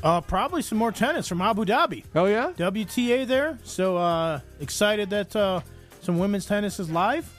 [0.04, 2.04] Uh, probably some more tennis from Abu Dhabi.
[2.14, 3.58] Oh yeah, WTA there.
[3.64, 5.62] So uh, excited that uh,
[6.02, 7.32] some women's tennis is live.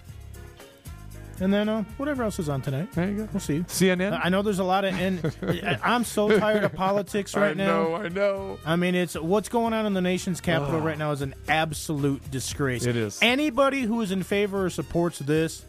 [1.40, 2.92] And then uh, whatever else is on tonight.
[2.92, 3.28] there you go.
[3.32, 3.60] We'll see.
[3.60, 4.18] CNN.
[4.24, 7.54] I know there's a lot of, and I- I'm so tired of politics right I
[7.54, 7.66] now.
[7.66, 8.58] know, I know.
[8.64, 12.30] I mean, it's what's going on in the nation's capital right now is an absolute
[12.30, 12.86] disgrace.
[12.86, 13.18] It is.
[13.20, 15.64] Anybody who is in favor or supports this,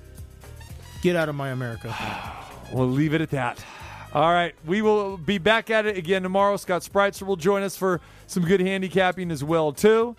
[1.02, 1.94] get out of my America.
[2.74, 3.64] We'll leave it at that.
[4.14, 6.58] All right, we will be back at it again tomorrow.
[6.58, 10.18] Scott Spritzer will join us for some good handicapping as well too,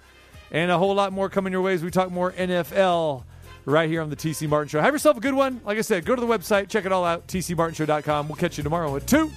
[0.51, 3.25] and a whole lot more coming your way as we talk more NFL
[3.69, 4.81] right here on the TC Martin Show.
[4.81, 5.61] Have yourself a good one.
[5.65, 8.29] Like I said, go to the website, check it all out, tcmartinshow.com.
[8.29, 9.31] We'll catch you tomorrow at two.